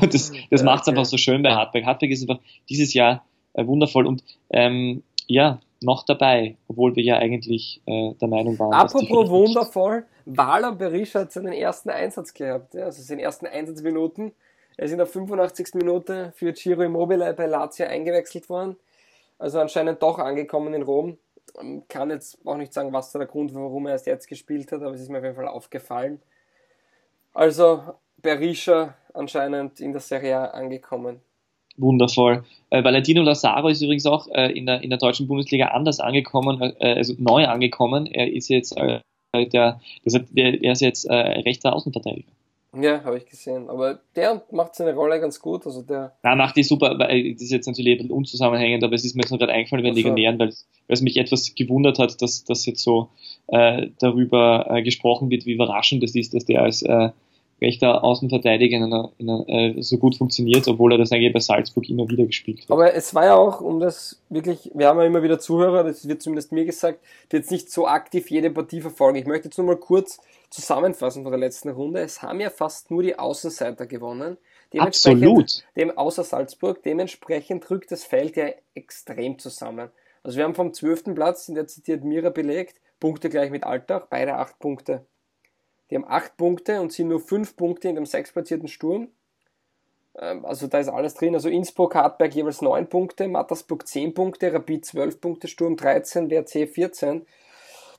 [0.00, 1.84] Und das, das macht es einfach so schön bei Hartberg.
[1.84, 3.24] Hartberg ist einfach dieses Jahr
[3.54, 8.72] äh, wundervoll und ähm, ja, noch dabei, obwohl wir ja eigentlich äh, der Meinung waren,
[8.72, 14.32] Apropos wundervoll, Wala Berisha hat seinen ersten Einsatz gehabt, ja, also seine ersten Einsatzminuten.
[14.76, 15.74] Er ist in der 85.
[15.74, 18.76] Minute für Giro Immobile bei Lazio eingewechselt worden.
[19.38, 21.18] Also anscheinend doch angekommen in Rom.
[21.88, 24.82] Kann jetzt auch nicht sagen, was der Grund war, warum er erst jetzt gespielt hat,
[24.82, 26.20] aber es ist mir auf jeden Fall aufgefallen.
[27.32, 27.82] Also
[28.22, 31.20] Berisha anscheinend in der Serie A angekommen.
[31.76, 32.44] Wundervoll.
[32.70, 36.60] Äh, Valentino Lazaro ist übrigens auch äh, in, der, in der deutschen Bundesliga anders angekommen,
[36.60, 38.06] äh, also neu angekommen.
[38.06, 39.02] Er ist jetzt der,
[39.34, 42.30] der, er ist jetzt rechter Außenverteidiger.
[42.80, 43.68] Ja, habe ich gesehen.
[43.68, 45.64] Aber der macht seine Rolle ganz gut.
[45.66, 48.94] Also der Na, macht die super, weil das ist jetzt natürlich ein bisschen unzusammenhängend, aber
[48.94, 50.02] es ist mir jetzt noch gerade eingefallen, wenn die.
[50.02, 53.08] Legionären, weil, es- weil es mich etwas gewundert hat, dass, dass jetzt so
[53.48, 57.10] äh, darüber äh, gesprochen wird, wie überraschend es ist, dass der als äh,
[57.60, 61.40] rechter Außenverteidiger in einer, in einer, äh, so gut funktioniert, obwohl er das eigentlich bei
[61.40, 62.70] Salzburg immer wieder gespielt hat.
[62.70, 66.06] Aber es war ja auch, um das wirklich, wir haben ja immer wieder Zuhörer, das
[66.08, 67.00] wird zumindest mir gesagt,
[67.30, 69.18] die jetzt nicht so aktiv jede Partie verfolgen.
[69.18, 70.18] Ich möchte jetzt nur mal kurz
[70.50, 72.00] zusammenfassen von der letzten Runde.
[72.00, 74.36] Es haben ja fast nur die Außenseiter gewonnen.
[74.78, 75.64] Absolut.
[75.76, 76.82] Dem, außer Salzburg.
[76.82, 79.90] Dementsprechend rückt das Feld ja extrem zusammen.
[80.22, 81.14] Also wir haben vom 12.
[81.14, 85.04] Platz, in der zitiert Mira belegt, Punkte gleich mit Altach, beide acht Punkte.
[85.94, 89.10] Die haben acht Punkte und sind nur fünf Punkte in dem sechsplatzierten Sturm.
[90.18, 91.36] Ähm, Also da ist alles drin.
[91.36, 96.66] Also Innsbruck, Hartberg jeweils neun Punkte, Mattersburg zehn Punkte, Rapid zwölf Punkte, Sturm 13, WRC
[96.66, 97.24] 14.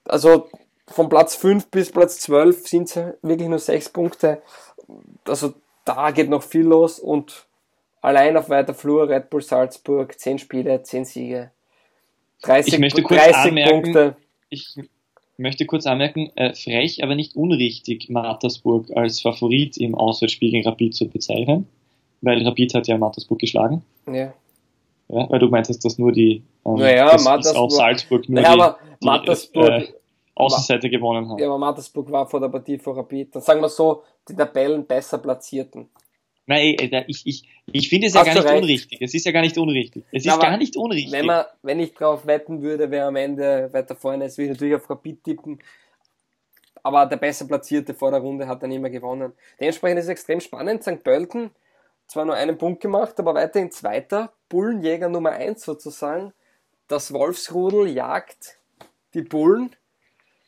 [0.04, 0.50] Also
[0.88, 4.42] von Platz 5 bis Platz 12 sind es wirklich nur sechs Punkte.
[5.26, 5.54] Also
[5.86, 7.48] da geht noch viel los und
[8.02, 11.52] allein auf weiter Flur Red Bull Salzburg, 10 Spiele, 10 Siege.
[12.42, 14.16] 30, Ich möchte kurz 30 anmerken- Punkte.
[14.50, 14.76] Ich
[15.38, 20.96] möchte kurz anmerken, äh, frech, aber nicht unrichtig, Mattersburg als Favorit im Auswärtsspiel gegen Rapid
[20.96, 21.68] zu bezeichnen,
[22.22, 23.84] weil Rapid hat ja Mattersburg geschlagen.
[24.08, 24.34] Ja.
[25.08, 28.56] Ja, weil du meintest, dass nur die, ähm, Naja, dass Mattersburg- auch Salzburg nur Naja,
[28.56, 29.94] die, aber die Mattersburg, äh,
[30.38, 31.38] Außenseite gewonnen haben.
[31.40, 33.36] ja, aber Mattersburg war vor der Partie vor Rapid.
[33.36, 35.88] Dann sagen wir so, die Tabellen besser platzierten.
[36.48, 36.76] Nein,
[37.08, 38.62] ich, ich, ich finde es ja Hast gar nicht recht.
[38.62, 39.02] unrichtig.
[39.02, 40.06] Es ist ja gar nicht unrichtig.
[40.12, 41.12] Es Ja, ist gar nicht unrichtig.
[41.12, 44.58] Wenn, man, wenn ich drauf wetten würde, wer am Ende weiter vorne ist, würde ich
[44.58, 45.60] natürlich auf Rapid tippen.
[46.84, 49.34] Aber der besser Platzierte vor der Runde hat dann immer gewonnen.
[49.60, 50.84] Dementsprechend ist es extrem spannend.
[50.84, 51.04] St.
[51.04, 51.50] Pölten
[52.08, 54.32] zwar nur einen Punkt gemacht, aber weiterhin Zweiter.
[54.50, 56.32] Bullenjäger Nummer eins sozusagen.
[56.88, 58.60] Das Wolfsrudel jagt
[59.16, 59.76] die Bullen.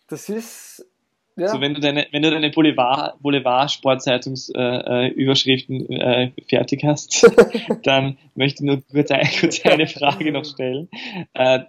[0.07, 0.85] Das ist
[1.37, 1.49] Ja.
[1.49, 7.29] So, wenn du deine, wenn du deine Boulevard, Boulevard Sportzeitungsüberschriften äh, äh, fertig hast,
[7.83, 10.89] dann möchte ich nur kurz, ein, kurz eine Frage noch stellen.
[11.33, 11.59] Äh,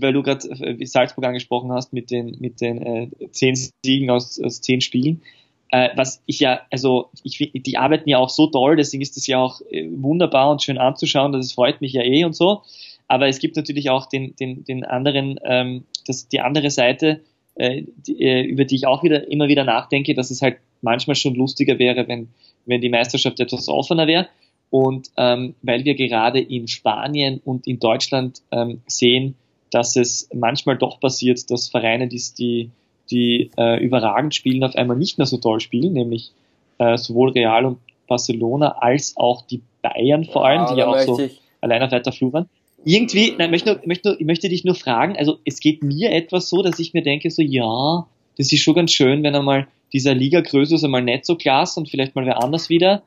[0.00, 4.40] weil du gerade äh, Salzburg angesprochen hast mit den, mit den äh, zehn Siegen aus,
[4.40, 5.22] aus zehn Spielen.
[5.70, 9.26] Äh, was ich ja, also ich die arbeiten ja auch so toll, deswegen ist das
[9.26, 12.62] ja auch äh, wunderbar und schön anzuschauen, das freut mich ja eh und so.
[13.06, 17.20] Aber es gibt natürlich auch den, den, den anderen, ähm, das, die andere Seite,
[17.58, 21.16] äh, die, äh, über die ich auch wieder immer wieder nachdenke, dass es halt manchmal
[21.16, 22.28] schon lustiger wäre, wenn,
[22.66, 24.28] wenn die Meisterschaft etwas offener wäre.
[24.70, 29.34] Und ähm, weil wir gerade in Spanien und in Deutschland ähm, sehen,
[29.70, 32.70] dass es manchmal doch passiert, dass Vereine, die, die,
[33.10, 36.30] die äh, überragend spielen, auf einmal nicht mehr so toll spielen, nämlich
[36.78, 40.98] äh, sowohl Real und Barcelona als auch die Bayern vor allem, ja, die ja auch
[41.00, 41.20] so
[41.60, 42.48] allein auf weiter Flur waren
[42.84, 46.48] irgendwie, nein, möchte möchte nur, ich möchte dich nur fragen, also es geht mir etwas
[46.48, 48.06] so, dass ich mir denke, so ja,
[48.36, 51.88] das ist schon ganz schön, wenn einmal dieser Liga-Größe ist einmal nicht so klasse und
[51.88, 53.02] vielleicht mal wer anders wieder.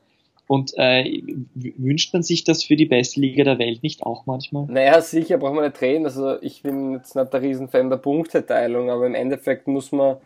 [0.48, 1.22] Und äh,
[1.54, 4.66] wünscht man sich das für die beste Liga der Welt nicht auch manchmal?
[4.66, 6.04] Naja, sicher braucht man nicht reden.
[6.04, 10.18] Also ich bin jetzt nicht der Riesenfan der Punkteteilung, aber im Endeffekt muss man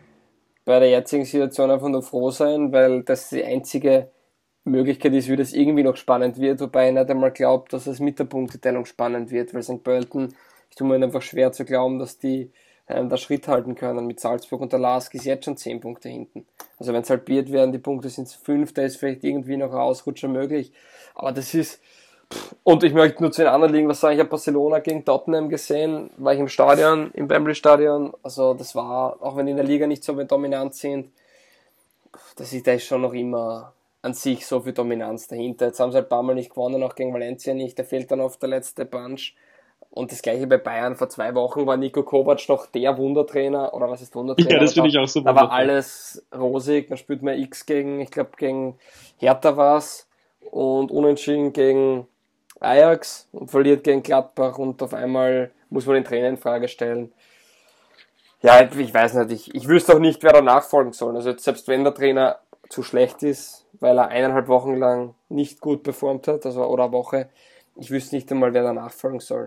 [0.64, 4.10] bei der jetzigen Situation einfach nur froh sein, weil das die einzige
[4.70, 8.00] Möglichkeit ist, wie das irgendwie noch spannend wird, wobei ich nicht einmal glaube, dass es
[8.00, 9.82] mit der Punkteteilung spannend wird, weil St.
[9.82, 10.34] Pölten,
[10.70, 12.50] ich tue mir einfach schwer zu glauben, dass die
[12.88, 14.06] ähm, da Schritt halten können.
[14.06, 16.46] Mit Salzburg und der Lask ist jetzt schon 10 Punkte hinten.
[16.78, 19.78] Also wenn es halbiert werden, die Punkte sind 5, da ist vielleicht irgendwie noch ein
[19.78, 20.72] Ausrutscher möglich.
[21.14, 21.80] Aber das ist,
[22.62, 24.14] und ich möchte nur zu den anderen Ligen was sagen.
[24.14, 28.12] Ich habe Barcelona gegen Tottenham gesehen, war ich im Stadion, im Wembley Stadion.
[28.22, 31.10] Also das war, auch wenn die in der Liga nicht so dominant sind,
[32.36, 33.72] das ist, da ist schon noch immer
[34.06, 35.66] an sich so viel Dominanz dahinter.
[35.66, 37.78] Jetzt haben sie halt ein paar Mal nicht gewonnen, auch gegen Valencia nicht.
[37.78, 39.34] Da fehlt dann oft der letzte Punch.
[39.90, 40.94] Und das gleiche bei Bayern.
[40.94, 43.74] Vor zwei Wochen war Nico Kovac noch der Wundertrainer.
[43.74, 44.50] Oder was ist Wundertrainer?
[44.52, 45.20] Ja, das finde ich auch so.
[45.20, 46.88] Da war alles rosig.
[46.88, 48.78] Dann spielt man X gegen, ich glaube, gegen
[49.18, 50.08] Hertha war's
[50.50, 52.06] Und unentschieden gegen
[52.60, 54.58] Ajax und verliert gegen Gladbach.
[54.58, 57.12] Und auf einmal muss man den Trainer in Frage stellen.
[58.42, 59.32] Ja, ich weiß nicht.
[59.32, 61.16] Ich, ich wüsste auch nicht, wer da nachfolgen soll.
[61.16, 62.38] Also selbst wenn der Trainer
[62.68, 66.92] zu schlecht ist, weil er eineinhalb Wochen lang nicht gut performt hat, also oder eine
[66.92, 67.28] Woche.
[67.76, 69.46] Ich wüsste nicht einmal, wer da nachfolgen soll.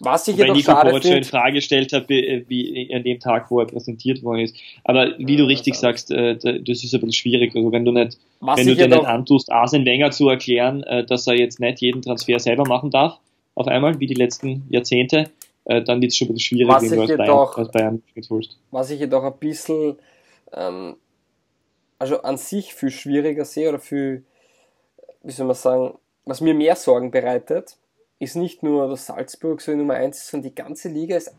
[0.00, 1.06] Was ich jedoch schade finde...
[1.06, 4.56] schon in Frage gestellt hat, wie an dem Tag, wo er präsentiert worden ist.
[4.82, 7.54] Aber wie ja, du richtig sagst, äh, das ist ein bisschen schwierig.
[7.54, 11.26] Also wenn du nicht, wenn du dir nicht antust, Arsene Wenger zu erklären, äh, dass
[11.26, 13.18] er jetzt nicht jeden Transfer selber machen darf,
[13.54, 15.30] auf einmal, wie die letzten Jahrzehnte,
[15.64, 18.02] äh, dann wird es schon ein bisschen schwierig, wenn du als Bayern, als Bayern
[18.72, 19.96] Was ich jedoch ein bisschen
[20.52, 20.96] ähm,
[21.98, 24.24] also an sich viel schwieriger sehe oder viel,
[25.22, 27.76] wie soll man sagen, was mir mehr Sorgen bereitet,
[28.18, 31.34] ist nicht nur, dass Salzburg so Nummer 1 ist, sondern die ganze Liga ist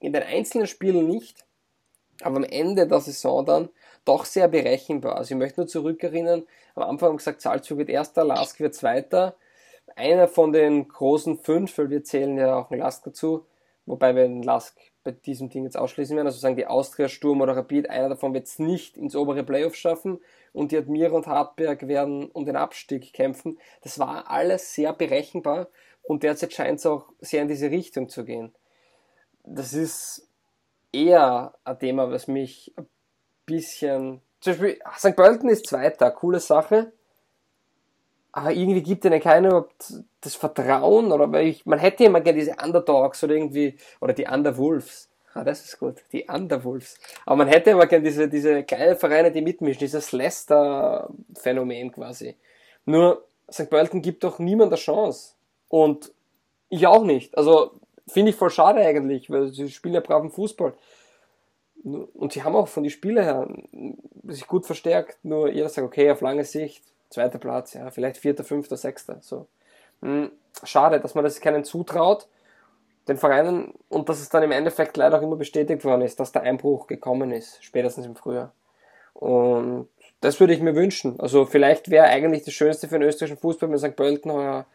[0.00, 1.44] in den einzelnen Spielen nicht,
[2.22, 3.68] aber am Ende der Saison dann
[4.04, 5.16] doch sehr berechenbar.
[5.16, 6.44] Also ich möchte nur zurückerinnern,
[6.74, 9.36] am Anfang haben wir gesagt, Salzburg wird Erster, Lask wird Zweiter.
[9.96, 13.46] Einer von den großen fünf, weil wir zählen ja auch einen Lask dazu,
[13.86, 16.26] wobei wir den Lask bei diesem Ding jetzt ausschließen werden.
[16.26, 19.76] Also sagen die Austria, Sturm oder Rapid, einer davon wird es nicht ins obere Playoff
[19.76, 20.20] schaffen
[20.52, 23.58] und die Admira und Hartberg werden um den Abstieg kämpfen.
[23.82, 25.68] Das war alles sehr berechenbar
[26.02, 28.54] und derzeit scheint es auch sehr in diese Richtung zu gehen.
[29.44, 30.26] Das ist
[30.92, 32.88] eher ein Thema, was mich ein
[33.44, 34.22] bisschen.
[34.40, 35.16] Zum Beispiel, St.
[35.16, 36.92] Pölten ist Zweiter, coole Sache.
[38.36, 39.68] Aber irgendwie gibt ihnen keiner
[40.20, 44.26] das Vertrauen oder weil ich, man hätte immer gerne diese Underdogs oder irgendwie, oder die
[44.26, 45.08] Underwolves.
[45.34, 46.98] Ah, das ist gut, die Underwolves.
[47.26, 52.36] Aber man hätte immer gerne diese, diese kleinen Vereine, die mitmischen, dieses Leicester-Phänomen quasi.
[52.86, 53.70] Nur, St.
[53.70, 55.34] Pölten gibt doch niemand eine Chance.
[55.68, 56.12] Und
[56.70, 57.38] ich auch nicht.
[57.38, 57.78] Also,
[58.08, 60.74] finde ich voll schade eigentlich, weil sie spielen ja braven Fußball.
[61.84, 63.48] Und sie haben auch von den Spielern her
[64.24, 66.82] sich gut verstärkt, nur jeder sagt, okay, auf lange Sicht,
[67.14, 69.46] zweiter Platz, ja, vielleicht vierter, fünfter, sechster, so.
[70.02, 70.30] Hm,
[70.62, 72.26] schade, dass man das keinen zutraut,
[73.08, 76.32] den Vereinen, und dass es dann im Endeffekt leider auch immer bestätigt worden ist, dass
[76.32, 78.52] der Einbruch gekommen ist, spätestens im Frühjahr.
[79.14, 79.88] Und
[80.20, 81.20] das würde ich mir wünschen.
[81.20, 83.94] Also vielleicht wäre eigentlich das Schönste für den österreichischen Fußball, wenn St.
[83.94, 84.66] Pölten heuer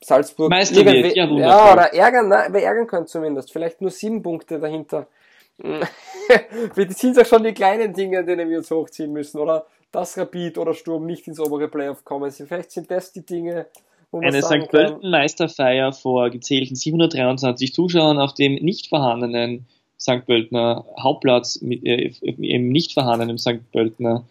[0.00, 3.52] Salzburg Meister wird, ja, ja, oder ärgern, na, wir ärgern können zumindest.
[3.52, 5.06] Vielleicht nur sieben Punkte dahinter.
[5.58, 9.66] wir sind auch schon die kleinen Dinge, an denen wir uns hochziehen müssen, oder?
[9.92, 12.30] Dass Rapid oder Sturm nicht ins obere Playoff kommen.
[12.30, 13.66] Vielleicht sind das die Dinge,
[14.10, 14.68] wo man Eine St.
[14.70, 19.66] Pölten Meisterfeier vor gezählten 723 Zuschauern auf dem nicht vorhandenen
[19.98, 20.24] St.
[20.26, 23.70] Pöltener Hauptplatz mit, äh, im nicht vorhandenen St.
[23.72, 24.24] Pöltener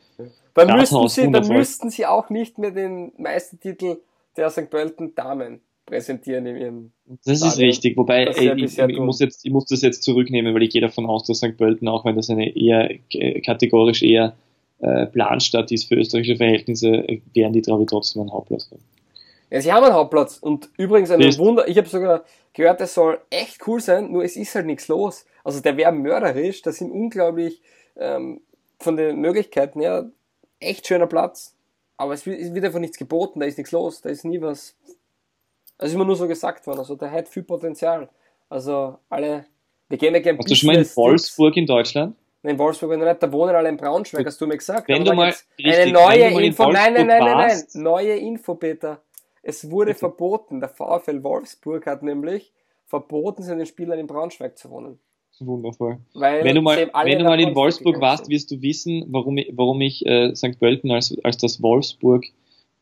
[0.66, 3.97] dann müssten, sie, dann müssten sie auch nicht mehr den Meistertitel
[4.36, 4.70] der St.
[4.70, 6.91] Pölten Damen präsentieren in ihrem
[7.26, 7.66] Das ist Stadion.
[7.66, 9.05] richtig, wobei ey, ich, bisher ich, tun.
[9.05, 11.58] muss jetzt, ich muss das jetzt zurücknehmen, weil ich gehe davon aus, dass St.
[11.58, 14.36] Pölten, auch wenn das eine eher äh, kategorisch eher
[14.80, 18.84] äh, Planstadt ist für österreichische Verhältnisse, äh, werden die, ich, trotzdem einen Hauptplatz haben.
[19.49, 22.93] Ja, sie haben einen Hauptplatz und übrigens ein Ist- Wunder, ich habe sogar gehört, es
[22.93, 25.25] soll echt cool sein, nur es ist halt nichts los.
[25.43, 27.61] Also der wäre mörderisch, das sind unglaublich
[27.95, 28.41] ähm,
[28.80, 30.09] von den Möglichkeiten her
[30.59, 31.55] echt schöner Platz,
[31.95, 34.75] aber es wird einfach nichts geboten, da ist nichts los, da ist nie was.
[35.78, 38.09] Also ist immer nur so gesagt worden, also der hat viel Potenzial.
[38.49, 39.45] Also alle,
[39.89, 40.86] wir gehen ja gerne Warst du schon mal in.
[40.95, 42.15] Wolfsburg in Deutschland?
[42.47, 44.87] Nein, in Wolfsburg noch nicht, da wohnen alle in Braunschweig, hast du mir gesagt.
[44.87, 47.19] Wenn Aber du mal- richtig, eine wenn neue du mal in Info, nein, nein, nein,
[47.19, 49.01] Wolfsburg nein, nein, warst- neue Info, Peter.
[49.43, 52.53] Es wurde verboten, der VfL Wolfsburg hat nämlich
[52.85, 54.99] verboten, seinen Spielern in Braunschweig zu wohnen.
[55.39, 55.99] Wundervoll.
[56.15, 59.37] Weil Wenn du mal, wenn du mal in Wolfsburg gegangen warst, wirst du wissen, warum
[59.37, 60.57] ich, warum ich äh, St.
[60.59, 62.25] Pölten als, als das Wolfsburg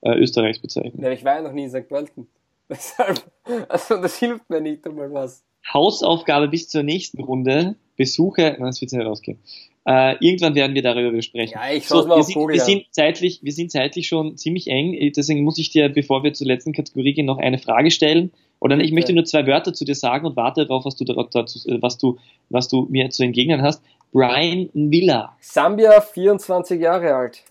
[0.01, 1.03] äh, Österreichs bezeichne.
[1.03, 1.88] Ja, ich war ja noch nie in St.
[1.89, 2.28] Pölten.
[2.70, 3.20] Deshalb,
[3.68, 5.43] also das hilft mir nicht einmal was.
[5.74, 7.76] Hausaufgabe bis zur nächsten Runde.
[7.97, 9.39] Besuche, nein, das wird nicht ausgehen.
[9.88, 11.53] Äh, irgendwann werden wir darüber sprechen.
[11.53, 14.36] Ja, ich so, mal wir, auf sind, Google wir, sind zeitlich, wir sind zeitlich schon
[14.36, 17.91] ziemlich eng, deswegen muss ich dir, bevor wir zur letzten Kategorie gehen, noch eine Frage
[17.91, 18.32] stellen.
[18.59, 21.28] Oder ich möchte nur zwei Wörter zu dir sagen und warte darauf, was du, da-
[21.32, 22.18] dazu, was du,
[22.49, 23.84] was du mir zu entgegnen hast.
[24.11, 27.43] Brian Villa, Sambia, 24 Jahre alt.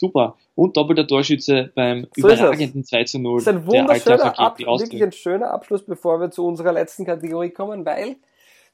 [0.00, 0.36] Super.
[0.54, 4.58] Und doppelter Torschütze beim So überragenden 2 zu 0 Das ist ein der wunderschöner, Ab
[4.58, 8.16] wirklich ein schöner Abschluss, bevor wir zu unserer letzten Kategorie kommen, weil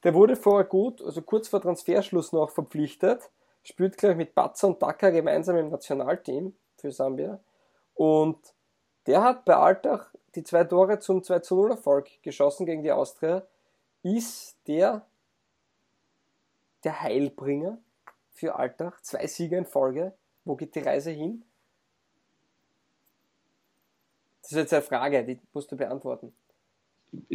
[0.03, 3.29] der wurde vorher gut, also kurz vor Transferschluss noch verpflichtet,
[3.63, 7.39] spielt gleich mit Batzer und Daka gemeinsam im Nationalteam für Sambia.
[7.93, 8.37] Und
[9.05, 12.91] der hat bei Altach die zwei Tore zum 2 zu 0 Erfolg geschossen gegen die
[12.91, 13.43] Austria,
[14.03, 15.05] ist der
[16.83, 17.79] der Heilbringer
[18.29, 20.13] für Altach, zwei Siege in Folge.
[20.47, 21.43] Wo geht die Reise hin?
[24.41, 26.31] Das ist jetzt eine Frage, die musst du beantworten.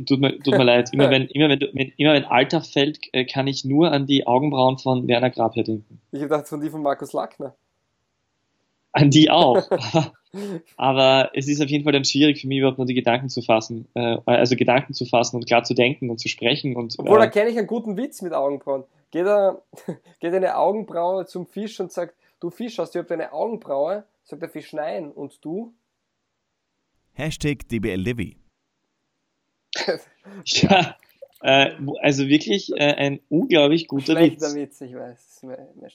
[0.06, 0.90] Tut mir, tut mir leid.
[0.94, 4.26] Immer wenn, immer wenn, wenn, immer wenn Alltag fällt, äh, kann ich nur an die
[4.26, 6.00] Augenbrauen von Werner Grabherr denken.
[6.10, 7.54] Ich habe gedacht, von die von Markus Lackner.
[8.92, 9.62] An die auch.
[10.78, 13.42] Aber es ist auf jeden Fall dann schwierig für mich überhaupt nur die Gedanken zu
[13.42, 13.88] fassen.
[13.92, 17.26] Äh, also Gedanken zu fassen und klar zu denken und zu sprechen und Obwohl, da
[17.26, 18.84] äh, kenne ich einen guten Witz mit Augenbrauen.
[19.10, 19.60] Geht, er,
[20.20, 24.04] geht eine Augenbraue zum Fisch und sagt, du Fisch, hast du überhaupt eine Augenbraue?
[24.24, 25.10] Sagt der Fisch, nein.
[25.12, 25.72] Und du?
[27.12, 28.34] Hashtag DBLDW.
[30.44, 30.96] ja,
[31.42, 34.54] äh, also wirklich äh, ein unglaublich guter Schlechter Witz.
[34.54, 35.46] Witz, ich weiß.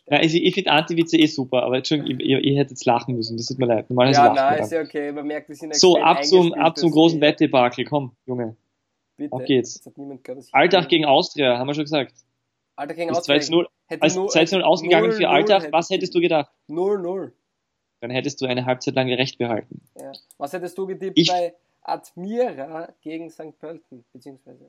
[0.09, 3.37] Ja, also ich finde Anti-Witze eh super, aber Entschuldigung, ihr, ihr hättet jetzt lachen müssen,
[3.37, 3.89] das tut mir leid.
[3.89, 5.11] Normalerweise ja, nein, ist ja okay.
[5.11, 8.57] Man merkt, wir sind So, ab zum, ab zum großen Wettdebakel, komm, Junge.
[9.15, 9.33] Bitte.
[9.33, 9.81] Auf geht's.
[9.83, 12.13] Gehört, ich- Alltag gegen Austria, haben wir schon gesagt.
[12.78, 15.30] Alter gegen Ist 2 zu 0, Hätte als nur- 2 zu 0 ausgegangen 0-0 für
[15.30, 16.49] Alltag, hätte was hättest du gedacht?
[16.69, 17.32] 0-0.
[18.01, 19.82] Dann hättest du eine Halbzeit lang recht behalten.
[19.99, 20.11] Ja.
[20.38, 23.57] Was hättest du getippt Ich- bei Admira gegen St.
[23.59, 24.05] Pölten?
[24.13, 24.63] Beziehungsweise.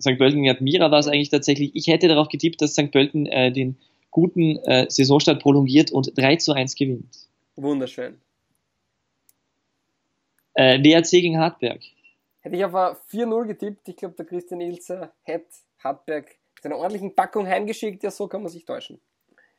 [0.00, 0.16] St.
[0.16, 2.90] Pölten gegen Admira war es eigentlich tatsächlich, ich hätte darauf getippt, dass St.
[2.90, 3.76] Pölten äh, den
[4.10, 7.28] guten äh, Saisonstart prolongiert und 3 zu 1 gewinnt.
[7.56, 8.18] Wunderschön.
[10.54, 11.82] Äh, WRC gegen Hartberg.
[12.40, 15.46] Hätte ich auf ein 4-0 getippt, ich glaube, der Christian Ilzer hätte
[15.82, 18.02] Hartberg mit einer ordentlichen Packung heimgeschickt.
[18.02, 19.00] Ja, so kann man sich täuschen.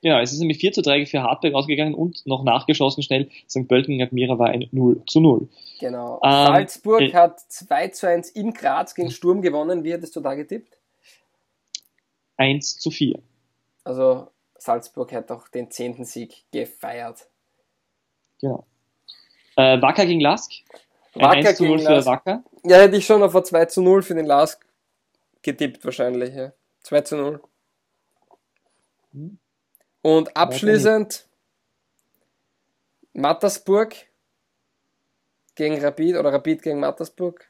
[0.02, 3.30] Genau, es ist nämlich 4 zu 3 für Hartberg ausgegangen und noch nachgeschossen schnell.
[3.50, 3.68] St.
[3.68, 5.48] Pölten gegen Admira war ein 0 zu 0.
[5.80, 6.20] Genau.
[6.24, 9.84] Ähm, Salzburg äh, hat 2 zu 1 in Graz gegen Sturm gewonnen.
[9.84, 10.78] Wie hättest du da getippt?
[12.38, 13.20] 1 zu 4.
[13.84, 14.28] Also,
[14.58, 16.04] Salzburg hat auch den 10.
[16.04, 17.28] Sieg gefeiert.
[18.42, 18.66] Genau.
[19.56, 20.52] Äh, Wacker gegen Lask.
[21.16, 22.08] Ein Wacker 1 zu 0 gegen für Lask.
[22.08, 22.44] Wacker.
[22.64, 24.64] Ja, hätte ich schon auf ein 2 zu 0 für den Lask
[25.42, 26.36] getippt, wahrscheinlich.
[26.36, 26.52] Ja.
[26.86, 27.42] 2 zu 0.
[29.12, 29.40] Hm.
[30.04, 31.26] Und abschließend
[33.14, 33.96] Mattersburg
[35.56, 37.50] gegen Rapid oder Rapid gegen Mattersburg.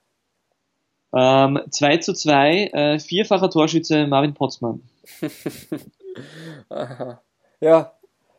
[1.14, 4.82] Ähm, 2 zu 2, äh, vierfacher Torschütze Marvin Potzmann.
[6.70, 7.22] Aha.
[7.60, 7.92] Ja,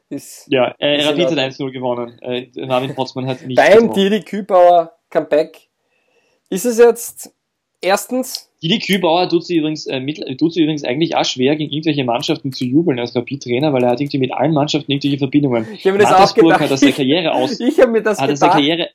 [0.09, 1.69] ist Ja, äh, Ist Rapid hat Ordnung.
[1.69, 2.19] 1-0 gewonnen.
[2.23, 3.93] Äh, Marvin Potzmann hat nicht beim gewonnen.
[3.93, 5.69] Didi Kübauer Comeback.
[6.49, 7.36] Ist es jetzt
[7.87, 11.71] erstens, Didi Kübauer tut sie übrigens, äh, mit, tut sie übrigens eigentlich auch schwer, gegen
[11.71, 15.67] irgendwelche Mannschaften zu jubeln als Rapid-Trainer, weil er hat irgendwie mit allen Mannschaften irgendwelche Verbindungen.
[15.73, 16.61] ich habe mir das auch gedacht.
[16.61, 18.89] hat er seine Karriere aus, Ich habe mir das hat gedacht, Karriere,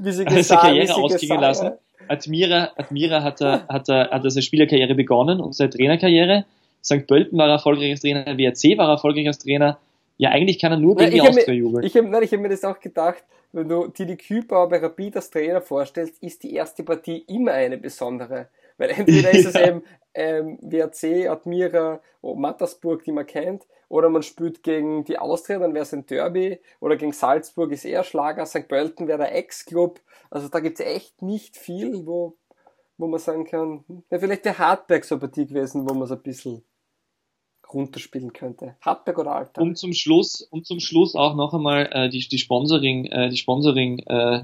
[0.00, 1.70] wie sie hat gesagt, Karriere wie sie ausgehen lassen.
[2.08, 6.44] Admira, Admira hat er, hat er, hat er seine Spielerkarriere begonnen und seine Trainerkarriere.
[6.84, 7.06] St.
[7.06, 9.78] Pölten war er erfolgreich als Trainer, WRC war er erfolgreich als Trainer.
[10.18, 11.84] Ja, eigentlich kann er nur gegen die Austria jubeln.
[11.84, 15.60] Ich habe hab mir das auch gedacht, wenn du Didi Kübauer bei Rapid als Trainer
[15.60, 18.48] vorstellst, ist die erste Partie immer eine besondere.
[18.78, 19.68] Weil entweder ist es Ja.
[19.68, 19.82] eben
[20.14, 25.74] ähm, WRC, Admira, oh, Mattersburg, die man kennt, oder man spielt gegen die Austria, dann
[25.74, 28.68] wäre es ein Derby, oder gegen Salzburg ist eher Schlager, St.
[28.68, 30.00] Pölten wäre der Ex-Club.
[30.30, 32.36] Also da gibt es echt nicht viel, wo,
[32.98, 36.22] wo man sagen kann, ja, vielleicht der Hartberg so Partie gewesen, wo man es ein
[36.22, 36.62] bisschen
[37.72, 38.74] runterspielen könnte.
[38.80, 39.62] Hartberg oder Alter?
[39.62, 43.36] Um zum Schluss, um zum Schluss auch noch einmal äh, die, die Sponsoring, äh, die
[43.36, 44.42] Sponsoring äh,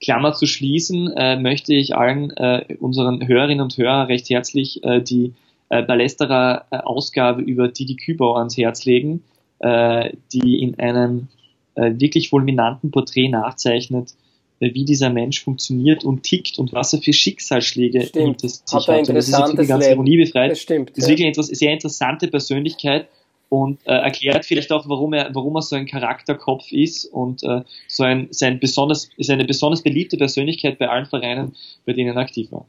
[0.00, 5.00] Klammer zu schließen, äh, möchte ich allen äh, unseren Hörerinnen und Hörern recht herzlich äh,
[5.00, 5.34] die
[5.70, 9.24] äh, Ballesterer äh, Ausgabe über Didi Kübau ans Herz legen,
[9.58, 11.28] äh, die in einem
[11.74, 14.14] äh, wirklich fulminanten Porträt nachzeichnet,
[14.60, 18.24] wie dieser Mensch funktioniert und tickt und was er für Schicksalsschläge stimmt.
[18.24, 18.88] hinter sich hat.
[18.88, 19.08] hat.
[19.08, 20.50] Das ist wirklich ganz ironiebefreit.
[20.50, 20.90] Das stimmt.
[20.90, 23.08] Das ist wirklich eine sehr interessante Persönlichkeit
[23.48, 27.62] und äh, erklärt vielleicht auch, warum er, warum er so ein Charakterkopf ist und äh,
[27.86, 31.54] so ein, sein besonders, ist eine besonders beliebte Persönlichkeit bei allen Vereinen,
[31.86, 32.66] bei denen er aktiv war.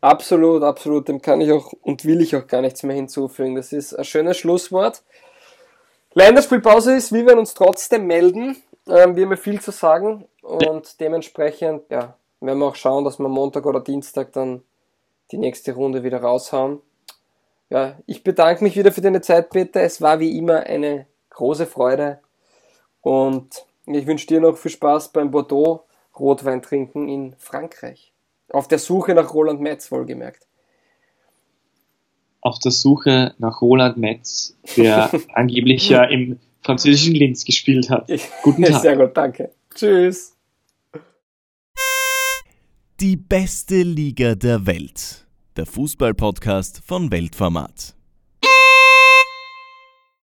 [0.00, 1.08] Absolut, absolut.
[1.08, 3.56] Dem kann ich auch und will ich auch gar nichts mehr hinzufügen.
[3.56, 5.02] Das ist ein schönes Schlusswort.
[6.14, 8.56] Länderspielpause ist, wir werden uns trotzdem melden.
[8.88, 13.18] Ähm, wir haben ja viel zu sagen und dementsprechend, ja, werden wir auch schauen, dass
[13.18, 14.62] wir Montag oder Dienstag dann
[15.30, 16.80] die nächste Runde wieder raushauen.
[17.70, 19.82] Ja, ich bedanke mich wieder für deine Zeit, Peter.
[19.82, 22.20] Es war wie immer eine große Freude
[23.02, 25.84] und ich wünsche dir noch viel Spaß beim Bordeaux
[26.18, 28.12] Rotwein trinken in Frankreich.
[28.50, 30.46] Auf der Suche nach Roland Metz, wohlgemerkt.
[32.40, 36.38] Auf der Suche nach Roland Metz, der angeblich ja im
[36.68, 38.10] französischen Linz gespielt hat.
[38.42, 38.82] Guten Tag.
[38.82, 39.52] Sehr gut, danke.
[39.74, 40.36] Tschüss.
[43.00, 47.97] Die beste Liga der Welt der Fußballpodcast von Weltformat.